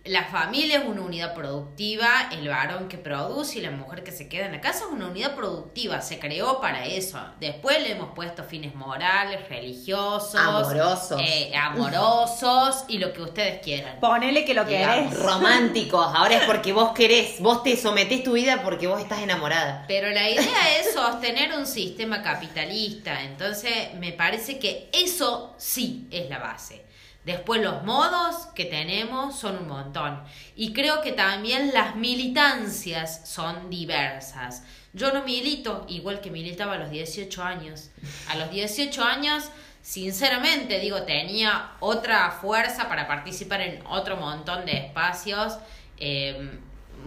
La 0.04 0.24
familia 0.26 0.78
es 0.78 0.84
una 0.84 1.00
unidad 1.00 1.34
productiva, 1.34 2.28
el 2.30 2.48
varón 2.48 2.88
que 2.88 2.96
produce 2.96 3.58
y 3.58 3.62
la 3.62 3.72
mujer 3.72 4.04
que 4.04 4.12
se 4.12 4.28
queda 4.28 4.46
en 4.46 4.52
la 4.52 4.60
casa 4.60 4.84
es 4.84 4.92
una 4.92 5.08
unidad 5.08 5.34
productiva, 5.34 6.00
se 6.00 6.20
creó 6.20 6.60
para 6.60 6.86
eso. 6.86 7.18
Después 7.40 7.82
le 7.82 7.90
hemos 7.90 8.14
puesto 8.14 8.44
fines 8.44 8.74
morales, 8.76 9.48
religiosos, 9.48 10.36
Amorosos. 10.36 11.20
eh, 11.20 11.52
amorosos 11.56 12.84
y 12.86 12.98
lo 12.98 13.12
que 13.12 13.22
ustedes 13.22 13.60
quieran. 13.62 13.98
Ponele 13.98 14.44
que 14.44 14.54
lo 14.54 14.64
Digamos, 14.64 15.12
querés. 15.12 15.22
Románticos, 15.24 16.06
ahora 16.14 16.36
es 16.36 16.44
porque 16.44 16.72
vos 16.72 16.92
querés, 16.92 17.40
vos 17.40 17.64
te 17.64 17.76
sometés 17.76 18.22
tu 18.22 18.32
vida 18.32 18.62
porque 18.62 18.86
vos 18.86 19.00
estás 19.00 19.20
enamorada. 19.22 19.84
Pero 19.88 20.08
la 20.10 20.30
idea 20.30 20.78
es 20.78 20.94
sostener 20.94 21.52
un 21.52 21.66
sistema 21.66 22.22
capitalista, 22.22 23.22
entonces 23.24 23.92
me 23.94 24.12
parece 24.12 24.58
que 24.60 24.88
eso 24.92 25.54
sí 25.58 26.06
es 26.12 26.30
la 26.30 26.38
base. 26.38 26.84
Después 27.24 27.62
los 27.62 27.82
modos 27.84 28.46
que 28.54 28.66
tenemos 28.66 29.38
son 29.38 29.56
un 29.58 29.68
montón. 29.68 30.22
Y 30.56 30.72
creo 30.74 31.00
que 31.00 31.12
también 31.12 31.72
las 31.72 31.96
militancias 31.96 33.22
son 33.28 33.70
diversas. 33.70 34.62
Yo 34.92 35.12
no 35.12 35.22
milito 35.24 35.86
igual 35.88 36.20
que 36.20 36.30
militaba 36.30 36.74
a 36.74 36.78
los 36.78 36.90
18 36.90 37.42
años. 37.42 37.90
A 38.28 38.36
los 38.36 38.50
18 38.50 39.02
años, 39.02 39.44
sinceramente, 39.82 40.78
digo, 40.80 41.02
tenía 41.02 41.72
otra 41.80 42.30
fuerza 42.30 42.88
para 42.88 43.06
participar 43.06 43.60
en 43.62 43.84
otro 43.86 44.16
montón 44.16 44.64
de 44.66 44.76
espacios. 44.78 45.58
eh, 45.98 46.58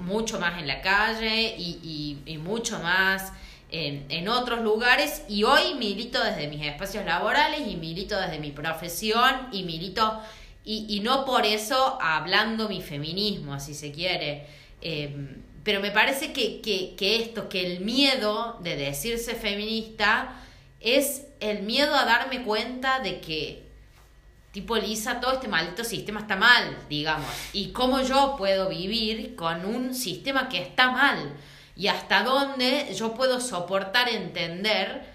mucho 0.05 0.39
más 0.39 0.59
en 0.59 0.67
la 0.67 0.79
calle 0.81 1.55
y, 1.57 1.79
y- 2.25 2.31
y 2.33 2.37
mucho 2.37 2.77
más 2.79 3.33
en, 3.69 4.05
en 4.09 4.29
otros 4.29 4.61
lugares 4.61 5.23
y 5.27 5.43
hoy 5.43 5.75
milito 5.75 6.23
desde 6.23 6.47
mis 6.47 6.65
espacios 6.65 7.05
laborales 7.05 7.67
y 7.67 7.75
milito 7.75 8.19
desde 8.19 8.39
mi 8.39 8.51
profesión 8.51 9.49
y 9.51 9.63
milito 9.63 10.21
y, 10.63 10.85
y 10.89 10.99
no 10.99 11.25
por 11.25 11.45
eso 11.45 11.97
hablando 12.01 12.67
mi 12.67 12.81
feminismo, 12.81 13.59
si 13.59 13.73
se 13.73 13.91
quiere. 13.91 14.45
Eh, 14.81 15.37
pero 15.63 15.81
me 15.81 15.91
parece 15.91 16.31
que, 16.31 16.61
que, 16.61 16.95
que 16.95 17.21
esto, 17.21 17.49
que 17.49 17.65
el 17.65 17.81
miedo 17.81 18.57
de 18.61 18.75
decirse 18.77 19.35
feminista 19.35 20.33
es 20.79 21.25
el 21.39 21.63
miedo 21.63 21.93
a 21.95 22.05
darme 22.05 22.43
cuenta 22.43 22.99
de 22.99 23.19
que 23.19 23.67
tipo 24.51 24.75
Lisa, 24.75 25.19
todo 25.19 25.33
este 25.33 25.47
maldito 25.47 25.83
sistema 25.83 26.21
está 26.21 26.35
mal, 26.35 26.77
digamos. 26.89 27.29
Y 27.53 27.71
cómo 27.71 28.01
yo 28.01 28.35
puedo 28.37 28.69
vivir 28.69 29.35
con 29.35 29.65
un 29.65 29.93
sistema 29.93 30.49
que 30.49 30.61
está 30.61 30.91
mal. 30.91 31.33
Y 31.77 31.87
hasta 31.87 32.23
dónde 32.23 32.93
yo 32.95 33.13
puedo 33.13 33.39
soportar 33.39 34.09
entender 34.09 35.05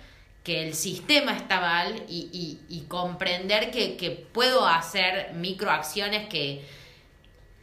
que 0.44 0.66
el 0.66 0.74
sistema 0.74 1.36
está 1.36 1.60
mal 1.60 2.04
y, 2.08 2.28
y- 2.32 2.60
y 2.68 2.82
comprender 2.82 3.70
que, 3.70 3.96
que 3.96 4.10
puedo 4.10 4.66
hacer 4.66 5.32
microacciones 5.34 6.28
que, 6.28 6.64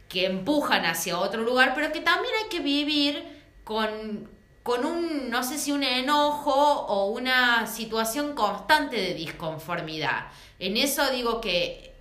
que 0.08 0.26
empujan 0.26 0.84
hacia 0.86 1.18
otro 1.18 1.42
lugar, 1.42 1.72
pero 1.74 1.92
que 1.92 2.00
también 2.00 2.34
hay 2.42 2.48
que 2.48 2.60
vivir 2.60 3.42
con, 3.64 4.28
con 4.62 4.84
un, 4.84 5.30
no 5.30 5.42
sé 5.44 5.56
si 5.58 5.72
un 5.72 5.84
enojo 5.84 6.52
o 6.52 7.06
una 7.10 7.66
situación 7.66 8.34
constante 8.34 8.96
de 8.96 9.14
disconformidad. 9.14 10.26
En 10.58 10.76
eso 10.76 11.08
digo 11.10 11.40
que 11.40 11.94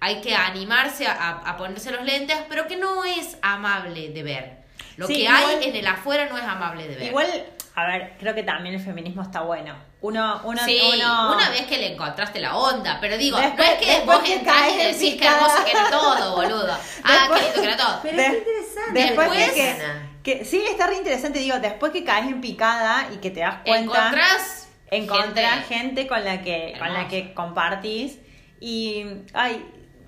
hay 0.00 0.20
que 0.20 0.34
animarse 0.34 1.06
a, 1.06 1.30
a 1.40 1.56
ponerse 1.56 1.90
los 1.92 2.04
lentes, 2.04 2.36
pero 2.48 2.66
que 2.68 2.76
no 2.76 3.04
es 3.04 3.38
amable 3.42 4.10
de 4.10 4.22
ver. 4.22 4.65
Lo 4.96 5.06
Sí, 5.06 5.14
que 5.14 5.20
igual- 5.20 5.44
hay 5.44 5.68
en 5.68 5.76
el 5.76 5.86
afuera 5.86 6.26
no 6.26 6.36
es 6.38 6.44
amable 6.44 6.88
de 6.88 6.94
ver. 6.96 7.06
Igual, 7.08 7.46
a 7.74 7.86
ver, 7.86 8.14
creo 8.18 8.34
que 8.34 8.42
también 8.42 8.74
el 8.74 8.80
feminismo 8.80 9.22
está 9.22 9.42
bueno. 9.42 9.74
Uno, 10.00 10.40
uno, 10.44 10.62
sí, 10.64 10.78
uno... 10.94 11.34
una 11.34 11.50
vez 11.50 11.66
que 11.66 11.76
le 11.78 11.92
encontraste 11.92 12.40
la 12.40 12.56
onda, 12.56 12.98
pero 13.00 13.18
digo, 13.18 13.36
Después- 13.38 13.66
no 13.68 13.74
es 13.74 13.78
que 13.80 13.86
después 13.86 14.18
vos 14.18 14.26
que 14.26 14.34
entrás 14.34 14.56
caes 14.56 14.74
y 14.76 14.80
en 14.80 14.86
decís 14.92 15.00
que 15.14 15.18
picada. 15.18 15.36
hermoso 15.36 15.64
que 15.64 15.70
era 15.72 15.90
todo, 15.90 16.36
boludo. 16.36 16.78
Ah, 17.04 17.12
Después- 17.28 17.40
qué 17.40 17.46
lindo 17.46 17.60
que 17.62 17.66
era 17.68 17.76
todo. 17.76 17.98
Pero 18.02 18.16
De- 18.16 18.22
qué 18.30 18.38
interesante. 18.38 19.00
Después 19.00 19.30
de 19.30 19.36
Después- 19.38 19.76
que, 20.22 20.38
que- 20.38 20.44
sí, 20.44 20.62
está 20.70 20.86
re 20.86 20.96
interesante, 20.96 21.38
digo, 21.40 21.58
después 21.58 21.92
que 21.92 22.04
caes 22.04 22.26
en 22.26 22.40
picada 22.40 23.08
y 23.12 23.16
que 23.18 23.30
te 23.30 23.40
das 23.40 23.56
cuenta, 23.64 23.80
Encontrás 24.08 24.68
encontrás 24.90 25.66
gente- 25.66 25.74
gente, 25.74 26.06
con 26.06 26.24
la 26.24 26.42
que 26.42 26.74
con 26.78 26.92
la 26.92 27.08
que 27.08 27.34
compartís 27.34 28.18
y 28.60 29.04
ay, 29.34 29.64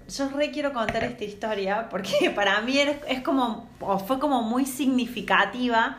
yo 0.09 0.29
re 0.31 0.51
quiero 0.51 0.73
contar 0.73 1.05
esta 1.05 1.25
historia 1.25 1.89
porque 1.91 2.31
para 2.35 2.61
mí 2.63 2.79
es, 2.79 2.97
es 3.09 3.21
como 3.23 3.69
o 3.81 3.99
fue 3.99 4.19
como 4.19 4.43
muy 4.43 4.65
significativa 4.67 5.99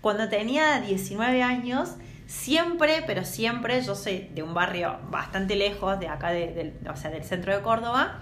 cuando 0.00 0.28
tenía 0.28 0.80
19 0.80 1.42
años. 1.42 1.94
Siempre, 2.26 3.02
pero 3.06 3.24
siempre, 3.24 3.80
yo 3.82 3.94
soy 3.94 4.28
de 4.34 4.42
un 4.42 4.52
barrio 4.52 4.98
bastante 5.10 5.56
lejos 5.56 5.98
de 5.98 6.08
acá, 6.08 6.28
de- 6.30 6.74
o 6.90 6.94
sea, 6.94 7.10
del 7.10 7.24
centro 7.24 7.54
de 7.56 7.62
Córdoba. 7.62 8.18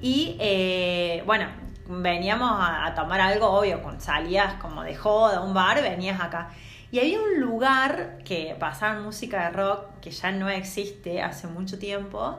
Y 0.00 0.36
eh, 0.40 1.22
bueno, 1.24 1.46
veníamos 1.88 2.50
a, 2.52 2.84
a 2.84 2.94
tomar 2.94 3.18
algo, 3.22 3.46
obvio, 3.48 3.82
con 3.82 3.98
salías 3.98 4.54
como 4.60 4.82
de 4.82 4.94
joda, 4.94 5.40
un 5.40 5.54
bar, 5.54 5.80
venías 5.80 6.20
acá. 6.20 6.50
Y 6.92 6.98
había 7.00 7.18
un 7.18 7.40
lugar 7.40 8.18
que 8.26 8.54
pasaban 8.60 9.02
música 9.02 9.44
de 9.44 9.50
rock 9.56 10.00
que 10.02 10.10
ya 10.10 10.32
no 10.32 10.50
existe 10.50 11.22
hace 11.22 11.46
mucho 11.46 11.78
tiempo, 11.78 12.38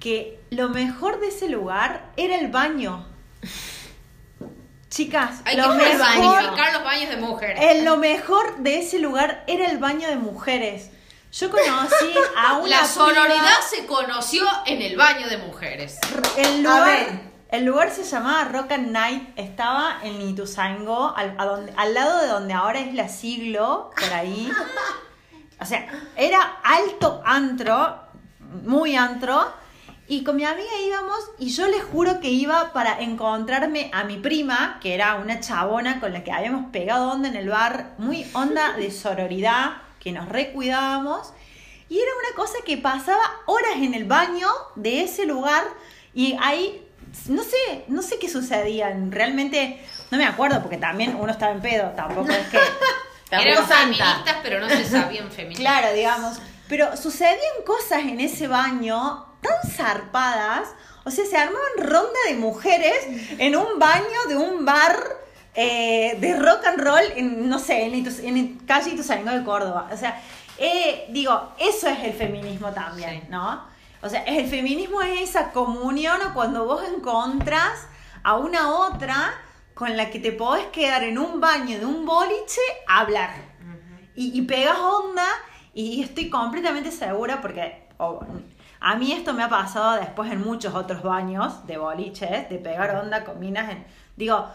que 0.00 0.38
lo 0.50 0.68
mejor 0.68 1.20
de 1.20 1.28
ese 1.28 1.48
lugar 1.48 2.12
era 2.16 2.36
el 2.36 2.48
baño. 2.48 3.06
Chicas, 4.90 5.40
Hay 5.44 5.56
lo 5.56 5.64
que 5.72 5.76
mejor, 5.78 6.42
los 6.42 6.84
baños 6.84 7.10
de 7.10 7.16
mujeres. 7.16 7.60
eh, 7.60 7.82
lo 7.82 7.96
mejor 7.96 8.58
de 8.58 8.78
ese 8.78 8.98
lugar 8.98 9.44
era 9.46 9.66
el 9.70 9.78
baño 9.78 10.08
de 10.08 10.16
mujeres. 10.16 10.90
Yo 11.32 11.50
conocí 11.50 12.14
a 12.36 12.54
una 12.58 12.68
La 12.68 12.76
piba- 12.78 12.86
sororidad 12.86 13.60
se 13.68 13.84
conoció 13.84 14.46
en 14.64 14.80
el 14.80 14.96
baño 14.96 15.28
de 15.28 15.38
mujeres. 15.38 15.98
el 16.38 16.64
A 16.66 16.70
lugar, 16.78 16.86
ver. 16.88 17.20
el 17.50 17.64
lugar 17.64 17.90
se 17.90 18.04
llamaba 18.04 18.44
Rock 18.44 18.72
and 18.72 18.90
Night, 18.92 19.28
estaba 19.36 19.98
en 20.02 20.22
Ituzaingó, 20.22 21.14
al, 21.16 21.34
a 21.36 21.44
donde- 21.44 21.74
al 21.76 21.92
lado 21.92 22.20
de 22.22 22.28
donde 22.28 22.54
ahora 22.54 22.78
es 22.80 22.94
la 22.94 23.08
siglo, 23.08 23.90
por 24.00 24.12
ahí. 24.12 24.50
O 25.58 25.64
sea, 25.64 25.88
era 26.18 26.58
alto 26.62 27.22
antro, 27.24 27.98
muy 28.64 28.94
antro, 28.94 29.50
y 30.08 30.22
con 30.22 30.36
mi 30.36 30.44
amiga 30.44 30.70
íbamos 30.86 31.18
y 31.38 31.50
yo 31.50 31.66
les 31.66 31.82
juro 31.82 32.20
que 32.20 32.28
iba 32.28 32.72
para 32.72 33.00
encontrarme 33.00 33.90
a 33.92 34.04
mi 34.04 34.18
prima, 34.18 34.78
que 34.80 34.94
era 34.94 35.16
una 35.16 35.40
chabona 35.40 35.98
con 35.98 36.12
la 36.12 36.22
que 36.22 36.30
habíamos 36.30 36.70
pegado 36.70 37.10
onda 37.10 37.28
en 37.28 37.36
el 37.36 37.48
bar, 37.48 37.94
muy 37.98 38.24
onda 38.32 38.72
de 38.76 38.90
sororidad, 38.90 39.78
que 40.00 40.12
nos 40.12 40.28
recuidábamos. 40.28 41.32
Y 41.88 41.98
era 41.98 42.10
una 42.28 42.36
cosa 42.36 42.54
que 42.64 42.76
pasaba 42.78 43.22
horas 43.46 43.76
en 43.76 43.94
el 43.94 44.04
baño 44.04 44.48
de 44.74 45.02
ese 45.02 45.24
lugar 45.24 45.64
y 46.14 46.36
ahí, 46.40 46.84
no 47.28 47.42
sé, 47.42 47.84
no 47.88 48.02
sé 48.02 48.18
qué 48.18 48.28
sucedía. 48.28 48.96
Realmente 49.10 49.80
no 50.10 50.18
me 50.18 50.24
acuerdo 50.24 50.62
porque 50.62 50.78
también 50.78 51.16
uno 51.16 51.30
estaba 51.32 51.52
en 51.52 51.60
pedo, 51.60 51.90
tampoco 51.90 52.30
es 52.30 52.46
que... 52.48 52.58
Tampoco 53.28 53.50
Eran 53.50 53.66
santa. 53.66 53.80
feministas, 53.80 54.36
pero 54.40 54.60
no 54.60 54.68
se 54.68 54.84
sabían 54.84 55.28
feministas. 55.32 55.60
Claro, 55.60 55.92
digamos. 55.96 56.38
Pero 56.68 56.96
sucedían 56.96 57.64
cosas 57.66 58.02
en 58.02 58.20
ese 58.20 58.46
baño 58.46 59.25
tan 59.46 59.70
zarpadas. 59.70 60.68
O 61.04 61.10
sea, 61.10 61.24
se 61.24 61.36
armaban 61.36 61.72
ronda 61.78 62.18
de 62.28 62.34
mujeres 62.36 62.96
en 63.38 63.56
un 63.56 63.78
baño 63.78 64.20
de 64.28 64.36
un 64.36 64.64
bar 64.64 64.98
eh, 65.54 66.16
de 66.20 66.36
rock 66.36 66.66
and 66.66 66.80
roll 66.80 67.04
en, 67.14 67.48
no 67.48 67.58
sé, 67.58 67.84
en, 67.84 67.94
Itus- 68.04 68.22
en 68.24 68.58
calle 68.66 68.90
Ituzaingó 68.90 69.30
de 69.30 69.44
Córdoba. 69.44 69.88
O 69.92 69.96
sea, 69.96 70.20
eh, 70.58 71.06
digo, 71.10 71.52
eso 71.58 71.88
es 71.88 71.98
el 72.02 72.12
feminismo 72.12 72.70
también, 72.72 73.20
Sí. 73.22 73.26
¿no? 73.30 73.64
O 74.02 74.08
sea, 74.08 74.22
el 74.24 74.46
feminismo 74.48 75.00
es 75.02 75.30
esa 75.30 75.52
comunión 75.52 76.20
o 76.22 76.34
cuando 76.34 76.64
vos 76.66 76.82
encontrás 76.86 77.86
a 78.22 78.36
una 78.36 78.70
otra 78.74 79.34
con 79.74 79.96
la 79.96 80.10
que 80.10 80.18
te 80.18 80.32
podés 80.32 80.66
quedar 80.66 81.02
en 81.04 81.18
un 81.18 81.40
baño 81.40 81.78
de 81.78 81.86
un 81.86 82.04
boliche 82.06 82.60
a 82.88 83.00
hablar 83.00 83.30
y, 84.14 84.38
y 84.38 84.42
pegas 84.42 84.78
onda 84.78 85.26
y 85.74 86.02
estoy 86.02 86.28
completamente 86.30 86.90
segura 86.90 87.40
porque 87.40 87.86
o, 87.98 88.20
a 88.80 88.96
mí 88.96 89.12
esto 89.12 89.32
me 89.32 89.42
ha 89.42 89.48
pasado 89.48 89.96
después 90.00 90.30
en 90.30 90.40
muchos 90.42 90.74
otros 90.74 91.02
baños 91.02 91.66
de 91.66 91.78
boliches, 91.78 92.48
de 92.48 92.58
pegar 92.58 92.94
onda 92.96 93.24
con 93.24 93.38
minas 93.40 93.70
en, 93.70 93.84
digo, 94.16 94.48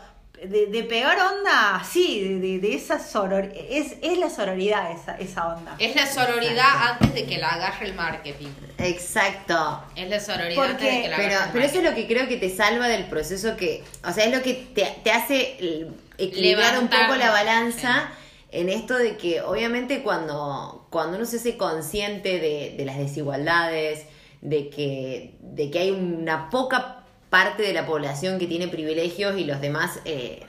de, 0.43 0.65
de 0.67 0.83
pegar 0.85 1.19
onda 1.19 1.75
así, 1.75 2.19
de, 2.23 2.39
de, 2.39 2.59
de 2.59 2.73
esa 2.73 2.97
soror, 2.97 3.51
es, 3.55 3.95
es 4.01 4.17
la 4.17 4.27
sororidad 4.29 4.91
esa, 4.91 5.15
esa 5.17 5.47
onda. 5.53 5.75
Es 5.77 5.95
la 5.95 6.07
sororidad 6.07 6.91
antes 6.93 7.13
de 7.13 7.25
que 7.27 7.37
la 7.37 7.49
agarre 7.49 7.85
el 7.85 7.93
marketing. 7.93 8.47
Exacto. 8.79 9.83
Es 9.95 10.09
la 10.09 10.19
sororidad 10.19 10.55
Porque- 10.55 10.71
antes 10.71 10.93
de 10.95 11.01
que 11.03 11.09
la 11.09 11.15
Pero, 11.17 11.29
agarre 11.35 11.45
el 11.45 11.51
pero 11.51 11.65
eso 11.65 11.77
es 11.77 11.83
marketing. 11.83 12.01
lo 12.01 12.07
que 12.07 12.13
creo 12.15 12.27
que 12.27 12.37
te 12.37 12.55
salva 12.55 12.87
del 12.87 13.05
proceso 13.05 13.55
que, 13.55 13.83
o 14.03 14.11
sea, 14.11 14.25
es 14.25 14.35
lo 14.35 14.41
que 14.41 14.53
te, 14.73 14.85
te 15.03 15.11
hace 15.11 15.87
equilibrar 16.17 16.79
un 16.79 16.87
poco 16.87 17.15
la 17.15 17.29
balanza 17.31 18.09
en 18.51 18.69
esto 18.69 18.97
de 18.97 19.17
que 19.17 19.41
obviamente 19.41 20.03
cuando, 20.03 20.87
cuando 20.89 21.17
uno 21.17 21.25
se 21.25 21.37
hace 21.37 21.57
consciente 21.57 22.39
de, 22.39 22.75
de 22.77 22.85
las 22.85 22.97
desigualdades, 22.97 24.05
de 24.41 24.69
que, 24.69 25.37
de 25.39 25.71
que 25.71 25.79
hay 25.79 25.91
una 25.91 26.49
poca 26.49 27.05
parte 27.29 27.63
de 27.63 27.73
la 27.73 27.85
población 27.85 28.39
que 28.39 28.47
tiene 28.47 28.67
privilegios 28.67 29.37
y 29.37 29.45
los 29.45 29.61
demás 29.61 30.01
eh, 30.03 30.45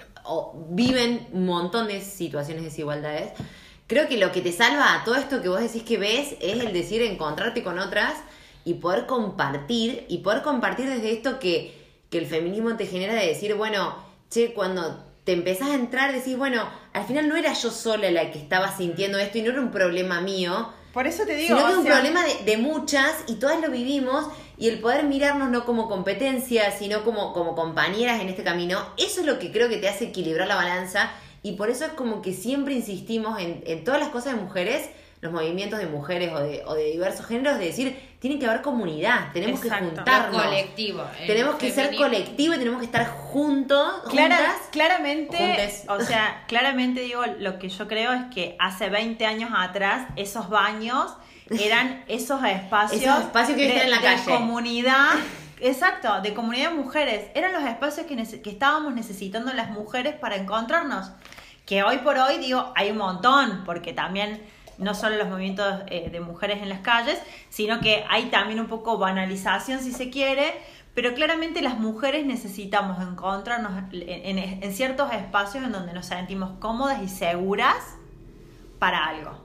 viven 0.70 1.28
un 1.32 1.46
montón 1.46 1.86
de 1.86 2.00
situaciones 2.00 2.64
de 2.64 2.70
desigualdades, 2.70 3.30
creo 3.86 4.08
que 4.08 4.16
lo 4.16 4.32
que 4.32 4.40
te 4.40 4.50
salva 4.50 4.94
a 4.94 5.04
todo 5.04 5.14
esto 5.14 5.42
que 5.42 5.48
vos 5.48 5.60
decís 5.60 5.82
que 5.82 5.98
ves 5.98 6.34
es 6.40 6.58
el 6.58 6.72
decir 6.72 7.02
encontrarte 7.02 7.62
con 7.62 7.78
otras 7.78 8.14
y 8.64 8.74
poder 8.74 9.06
compartir, 9.06 10.06
y 10.08 10.18
poder 10.18 10.42
compartir 10.42 10.88
desde 10.88 11.12
esto 11.12 11.38
que, 11.38 11.74
que 12.10 12.18
el 12.18 12.26
feminismo 12.26 12.76
te 12.76 12.86
genera 12.86 13.14
de 13.14 13.26
decir, 13.26 13.54
bueno, 13.54 13.94
che, 14.30 14.54
cuando 14.54 15.04
te 15.24 15.32
empezás 15.32 15.70
a 15.70 15.74
entrar 15.74 16.12
decís, 16.12 16.36
bueno, 16.36 16.68
al 16.92 17.04
final 17.04 17.28
no 17.28 17.36
era 17.36 17.52
yo 17.52 17.70
sola 17.70 18.10
la 18.10 18.30
que 18.30 18.38
estaba 18.38 18.76
sintiendo 18.76 19.18
esto 19.18 19.38
y 19.38 19.42
no 19.42 19.50
era 19.50 19.60
un 19.60 19.70
problema 19.70 20.20
mío, 20.20 20.68
Por 20.92 21.06
eso 21.06 21.24
te 21.24 21.34
digo. 21.36 21.56
sino 21.56 21.66
que 21.66 21.72
es 21.72 21.76
o 21.76 21.80
un 21.80 21.86
sea, 21.86 21.94
problema 21.94 22.22
de, 22.24 22.44
de 22.44 22.56
muchas 22.58 23.12
y 23.26 23.34
todas 23.36 23.60
lo 23.60 23.70
vivimos 23.70 24.26
y 24.58 24.68
el 24.68 24.80
poder 24.80 25.04
mirarnos 25.04 25.50
no 25.50 25.64
como 25.64 25.88
competencia, 25.88 26.70
sino 26.70 27.02
como, 27.04 27.32
como 27.32 27.54
compañeras 27.54 28.20
en 28.20 28.28
este 28.28 28.44
camino, 28.44 28.78
eso 28.98 29.20
es 29.20 29.26
lo 29.26 29.38
que 29.38 29.50
creo 29.50 29.68
que 29.68 29.78
te 29.78 29.88
hace 29.88 30.04
equilibrar 30.06 30.46
la 30.48 30.56
balanza 30.56 31.10
y 31.42 31.52
por 31.52 31.70
eso 31.70 31.84
es 31.86 31.92
como 31.92 32.22
que 32.22 32.32
siempre 32.32 32.74
insistimos 32.74 33.40
en, 33.40 33.62
en 33.66 33.82
todas 33.84 33.98
las 34.00 34.10
cosas 34.10 34.34
de 34.34 34.40
mujeres, 34.42 34.88
los 35.22 35.32
movimientos 35.32 35.78
de 35.78 35.86
mujeres 35.86 36.32
o 36.34 36.40
de, 36.40 36.62
o 36.66 36.74
de 36.74 36.90
diversos 36.90 37.24
géneros, 37.26 37.56
de 37.58 37.66
decir, 37.66 37.96
tiene 38.18 38.38
que 38.40 38.46
haber 38.46 38.60
comunidad, 38.60 39.32
tenemos 39.32 39.62
Exacto. 39.62 39.84
que 39.90 39.94
juntarnos. 39.96 40.42
colectivo. 40.42 41.04
Tenemos 41.26 41.54
que 41.54 41.70
ser 41.70 41.94
colectivo 41.96 42.54
y 42.54 42.58
tenemos 42.58 42.80
que 42.80 42.86
estar 42.86 43.06
juntos, 43.08 44.02
Clara- 44.10 44.36
juntas. 44.36 44.56
claramente, 44.72 45.36
juntes. 45.38 45.84
o 45.88 46.00
sea, 46.00 46.42
claramente 46.48 47.00
digo, 47.02 47.22
lo 47.38 47.58
que 47.60 47.68
yo 47.68 47.86
creo 47.88 48.12
es 48.12 48.22
que 48.34 48.56
hace 48.58 48.90
20 48.90 49.24
años 49.24 49.50
atrás 49.56 50.08
esos 50.16 50.48
baños 50.50 51.14
eran 51.50 52.04
esos 52.08 52.42
espacios, 52.44 53.00
Esos 53.02 53.20
espacios 53.20 53.56
que 53.56 53.68
de, 53.68 53.82
en 53.82 53.90
la 53.90 53.98
de 53.98 54.02
calle. 54.02 54.24
comunidad, 54.24 55.10
exacto, 55.60 56.20
de 56.20 56.34
comunidad 56.34 56.70
de 56.70 56.76
mujeres, 56.76 57.26
eran 57.34 57.52
los 57.52 57.62
espacios 57.62 58.06
que 58.06 58.50
estábamos 58.50 58.92
necesitando 58.94 59.52
las 59.52 59.70
mujeres 59.70 60.14
para 60.14 60.34
encontrarnos, 60.34 61.12
que 61.64 61.84
hoy 61.84 61.98
por 61.98 62.18
hoy 62.18 62.38
digo, 62.38 62.72
hay 62.74 62.90
un 62.90 62.96
montón, 62.96 63.62
porque 63.64 63.92
también 63.92 64.42
no 64.82 64.94
solo 64.94 65.16
los 65.16 65.28
movimientos 65.28 65.82
eh, 65.88 66.10
de 66.10 66.20
mujeres 66.20 66.62
en 66.62 66.68
las 66.68 66.80
calles, 66.80 67.18
sino 67.48 67.80
que 67.80 68.04
hay 68.08 68.26
también 68.26 68.60
un 68.60 68.66
poco 68.66 68.98
banalización 68.98 69.80
si 69.80 69.92
se 69.92 70.10
quiere, 70.10 70.52
pero 70.94 71.14
claramente 71.14 71.62
las 71.62 71.78
mujeres 71.78 72.26
necesitamos 72.26 73.00
encontrarnos 73.00 73.72
en, 73.92 74.38
en- 74.38 74.62
en 74.62 74.72
ciertos 74.74 75.12
espacios 75.12 75.64
en 75.64 75.72
donde 75.72 75.92
nos 75.94 76.06
sentimos 76.06 76.58
cómodas 76.58 77.02
y 77.02 77.08
seguras 77.08 77.76
para 78.78 79.06
algo. 79.06 79.40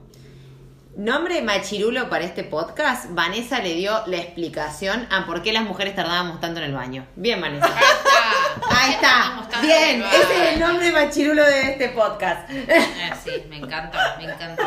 Nombre 0.96 1.40
machirulo 1.42 2.10
para 2.10 2.24
este 2.24 2.42
podcast, 2.42 3.14
Vanessa 3.14 3.60
le 3.60 3.74
dio 3.74 3.92
la 4.06 4.16
explicación 4.16 5.06
a 5.12 5.26
por 5.26 5.42
qué 5.42 5.52
las 5.52 5.62
mujeres 5.62 5.94
tardábamos 5.94 6.40
tanto 6.40 6.58
en 6.58 6.66
el 6.66 6.74
baño. 6.74 7.06
Bien, 7.14 7.40
Vanessa. 7.40 7.68
Ahí 8.70 8.92
está. 8.92 9.34
Bien, 9.62 10.02
ese 10.04 10.22
es 10.48 10.52
el 10.54 10.60
nombre 10.60 10.90
machirulo 10.92 11.44
de 11.44 11.72
este 11.72 11.88
podcast. 11.90 12.48
Eh, 12.50 13.12
sí, 13.24 13.44
me 13.48 13.56
encanta, 13.58 14.14
me 14.18 14.24
encanta. 14.24 14.62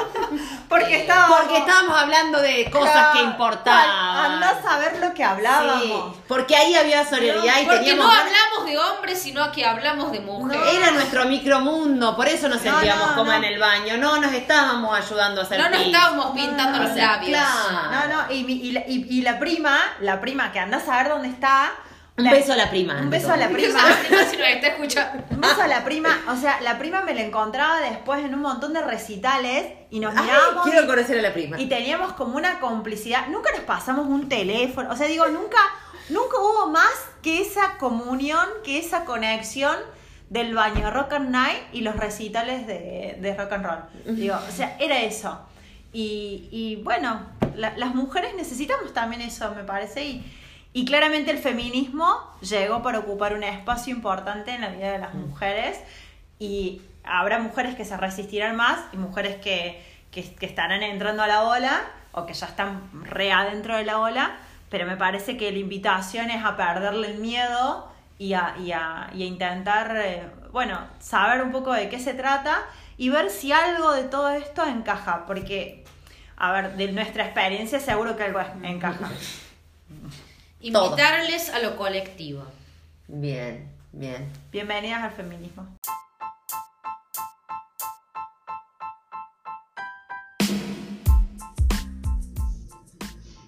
Porque 0.67 0.95
Eh, 0.97 1.01
estábamos- 1.01 1.39
Porque 1.41 1.57
estábamos 1.57 1.97
hablando 2.01 2.41
de 2.41 2.69
cosas 2.71 2.91
Claro, 2.91 3.11
que 3.13 3.23
importaban. 3.23 3.89
Anda 4.33 4.49
a 4.49 4.61
saber 4.61 4.99
lo 4.99 5.13
que 5.13 5.23
hablábamos. 5.23 5.81
Sí, 6.15 6.21
porque 6.27 6.55
ahí 6.55 6.75
había 6.75 7.05
solidaridad 7.07 7.61
y 7.61 7.65
Porque 7.65 7.95
no 7.95 8.03
hablamos 8.11 8.65
de 8.65 8.77
hombres, 8.79 9.21
sino 9.21 9.51
que 9.51 9.65
hablamos 9.65 10.11
de 10.11 10.19
mujeres. 10.19 10.73
Era 10.75 10.91
nuestro 10.91 11.25
micromundo, 11.25 12.15
por 12.15 12.27
eso 12.27 12.47
nos 12.49 12.63
No, 12.63 12.71
sentíamos 12.71 13.09
no, 13.11 13.15
como 13.15 13.31
no. 13.31 13.37
en 13.37 13.43
el 13.45 13.59
baño. 13.59 13.97
No 13.97 14.17
nos 14.19 14.33
estábamos 14.33 14.97
ayudando 14.97 15.41
a 15.41 15.43
hacer 15.43 15.59
No 15.59 15.69
nos 15.69 15.77
pis. 15.77 15.87
estábamos 15.87 16.25
pintando 16.35 16.77
No, 16.79 16.83
los 16.87 16.95
labios. 16.97 17.39
claro. 17.39 18.07
No, 18.07 18.23
no, 18.27 18.31
y, 18.33 18.71
la, 18.71 18.79
y- 18.87 19.05
y 19.09 19.21
la 19.21 19.39
prima, 19.39 19.77
la 19.99 20.19
prima 20.19 20.51
que 20.51 20.59
anda 20.59 20.77
a 20.77 20.81
saber 20.81 21.09
dónde 21.09 21.29
está. 21.29 21.71
Un 22.21 22.25
la- 22.25 22.31
beso 22.33 22.53
a 22.53 22.55
la 22.55 22.69
prima. 22.69 22.99
Un 23.01 23.09
beso 23.09 23.31
a 23.31 23.37
la 23.37 23.49
prima. 23.49 23.79
si 24.29 24.35
está 24.41 24.67
escuchando. 24.67 25.23
Un 25.29 25.41
beso 25.41 25.61
a 25.61 25.67
la 25.67 25.83
prima, 25.83 26.21
o 26.29 26.35
sea, 26.35 26.61
la 26.61 26.77
prima 26.79 27.01
me 27.01 27.13
la 27.13 27.21
encontraba 27.21 27.79
después 27.81 28.23
en 28.23 28.33
un 28.33 28.41
montón 28.41 28.73
de 28.73 28.81
recitales 28.81 29.73
y 29.89 29.99
nos 29.99 30.15
Ay, 30.15 30.23
mirábamos 30.23 30.63
quiero 30.63 30.87
conocer 30.87 31.19
a 31.19 31.21
la 31.21 31.33
prima. 31.33 31.59
y 31.59 31.67
teníamos 31.67 32.13
como 32.13 32.37
una 32.37 32.59
complicidad. 32.59 33.27
Nunca 33.27 33.51
nos 33.51 33.61
pasamos 33.61 34.07
un 34.07 34.29
teléfono, 34.29 34.89
o 34.91 34.95
sea, 34.95 35.07
digo, 35.07 35.25
nunca, 35.27 35.57
nunca 36.09 36.37
hubo 36.37 36.67
más 36.69 36.89
que 37.21 37.41
esa 37.41 37.77
comunión, 37.77 38.45
que 38.63 38.77
esa 38.79 39.05
conexión 39.05 39.75
del 40.29 40.53
baño 40.55 40.89
Rock 40.91 41.13
and 41.13 41.29
Night 41.29 41.59
y 41.73 41.81
los 41.81 41.95
recitales 41.97 42.65
de, 42.65 43.17
de 43.19 43.35
rock 43.35 43.51
and 43.51 43.65
roll. 43.65 44.15
Digo, 44.15 44.35
o 44.47 44.51
sea, 44.51 44.77
era 44.79 45.01
eso. 45.01 45.39
Y, 45.93 46.47
y 46.51 46.77
bueno, 46.83 47.21
la- 47.55 47.75
las 47.77 47.93
mujeres 47.93 48.33
necesitamos 48.35 48.93
también 48.93 49.21
eso, 49.21 49.53
me 49.55 49.63
parece, 49.65 50.05
y, 50.05 50.37
y 50.73 50.85
claramente 50.85 51.31
el 51.31 51.37
feminismo 51.37 52.17
llegó 52.41 52.81
para 52.81 52.99
ocupar 52.99 53.33
un 53.33 53.43
espacio 53.43 53.93
importante 53.93 54.51
en 54.51 54.61
la 54.61 54.69
vida 54.69 54.91
de 54.91 54.99
las 54.99 55.13
mujeres. 55.13 55.79
Y 56.39 56.81
habrá 57.03 57.39
mujeres 57.39 57.75
que 57.75 57.83
se 57.83 57.97
resistirán 57.97 58.55
más 58.55 58.79
y 58.93 58.97
mujeres 58.97 59.35
que, 59.37 59.83
que, 60.11 60.33
que 60.33 60.45
estarán 60.45 60.81
entrando 60.81 61.23
a 61.23 61.27
la 61.27 61.43
ola 61.43 61.81
o 62.13 62.25
que 62.25 62.33
ya 62.33 62.47
están 62.47 62.89
re 63.03 63.31
adentro 63.31 63.75
de 63.75 63.83
la 63.83 63.99
ola, 63.99 64.37
pero 64.69 64.85
me 64.85 64.95
parece 64.95 65.37
que 65.37 65.51
la 65.51 65.59
invitación 65.59 66.29
es 66.29 66.43
a 66.43 66.55
perderle 66.55 67.11
el 67.11 67.17
miedo 67.19 67.91
y 68.17 68.33
a, 68.33 68.55
y 68.59 68.71
a, 68.71 69.09
y 69.13 69.23
a 69.23 69.25
intentar, 69.25 69.97
eh, 69.97 70.29
bueno, 70.51 70.79
saber 70.99 71.41
un 71.41 71.51
poco 71.51 71.73
de 71.73 71.89
qué 71.89 71.99
se 71.99 72.13
trata 72.13 72.63
y 72.97 73.09
ver 73.09 73.29
si 73.29 73.51
algo 73.51 73.91
de 73.93 74.03
todo 74.03 74.29
esto 74.29 74.65
encaja, 74.65 75.25
porque, 75.25 75.83
a 76.37 76.51
ver, 76.51 76.75
de 76.75 76.91
nuestra 76.91 77.25
experiencia 77.25 77.79
seguro 77.79 78.15
que 78.15 78.23
algo 78.23 78.39
encaja. 78.63 79.09
Invitarles 80.63 81.49
a 81.49 81.59
lo 81.59 81.75
colectivo. 81.75 82.43
Bien, 83.07 83.67
bien. 83.91 84.31
Bienvenidas 84.51 85.01
al 85.01 85.11
feminismo. 85.11 85.67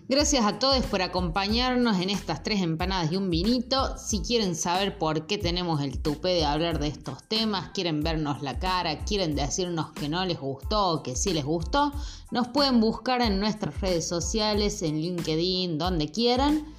Gracias 0.10 0.44
a 0.46 0.58
todos 0.60 0.84
por 0.86 1.02
acompañarnos 1.04 2.00
en 2.00 2.10
estas 2.10 2.42
tres 2.42 2.62
empanadas 2.62 3.12
y 3.12 3.18
un 3.18 3.30
vinito. 3.30 3.96
Si 3.98 4.22
quieren 4.22 4.56
saber 4.56 4.98
por 4.98 5.28
qué 5.28 5.38
tenemos 5.38 5.82
el 5.82 6.00
tupé 6.02 6.30
de 6.30 6.46
hablar 6.46 6.80
de 6.80 6.88
estos 6.88 7.24
temas, 7.24 7.70
quieren 7.74 8.02
vernos 8.02 8.42
la 8.42 8.58
cara, 8.58 9.06
quieren 9.06 9.36
decirnos 9.36 9.92
que 9.92 10.10
no 10.10 10.26
les 10.26 10.40
gustó 10.40 10.90
o 10.90 11.04
que 11.04 11.16
sí 11.16 11.34
les 11.34 11.46
gustó, 11.46 11.94
nos 12.32 12.48
pueden 12.48 12.80
buscar 12.80 13.22
en 13.22 13.40
nuestras 13.40 13.80
redes 13.82 14.08
sociales, 14.08 14.82
en 14.82 15.00
LinkedIn, 15.00 15.78
donde 15.78 16.12
quieran. 16.12 16.73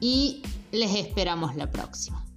Y 0.00 0.42
les 0.72 0.94
esperamos 0.94 1.56
la 1.56 1.70
próxima. 1.70 2.27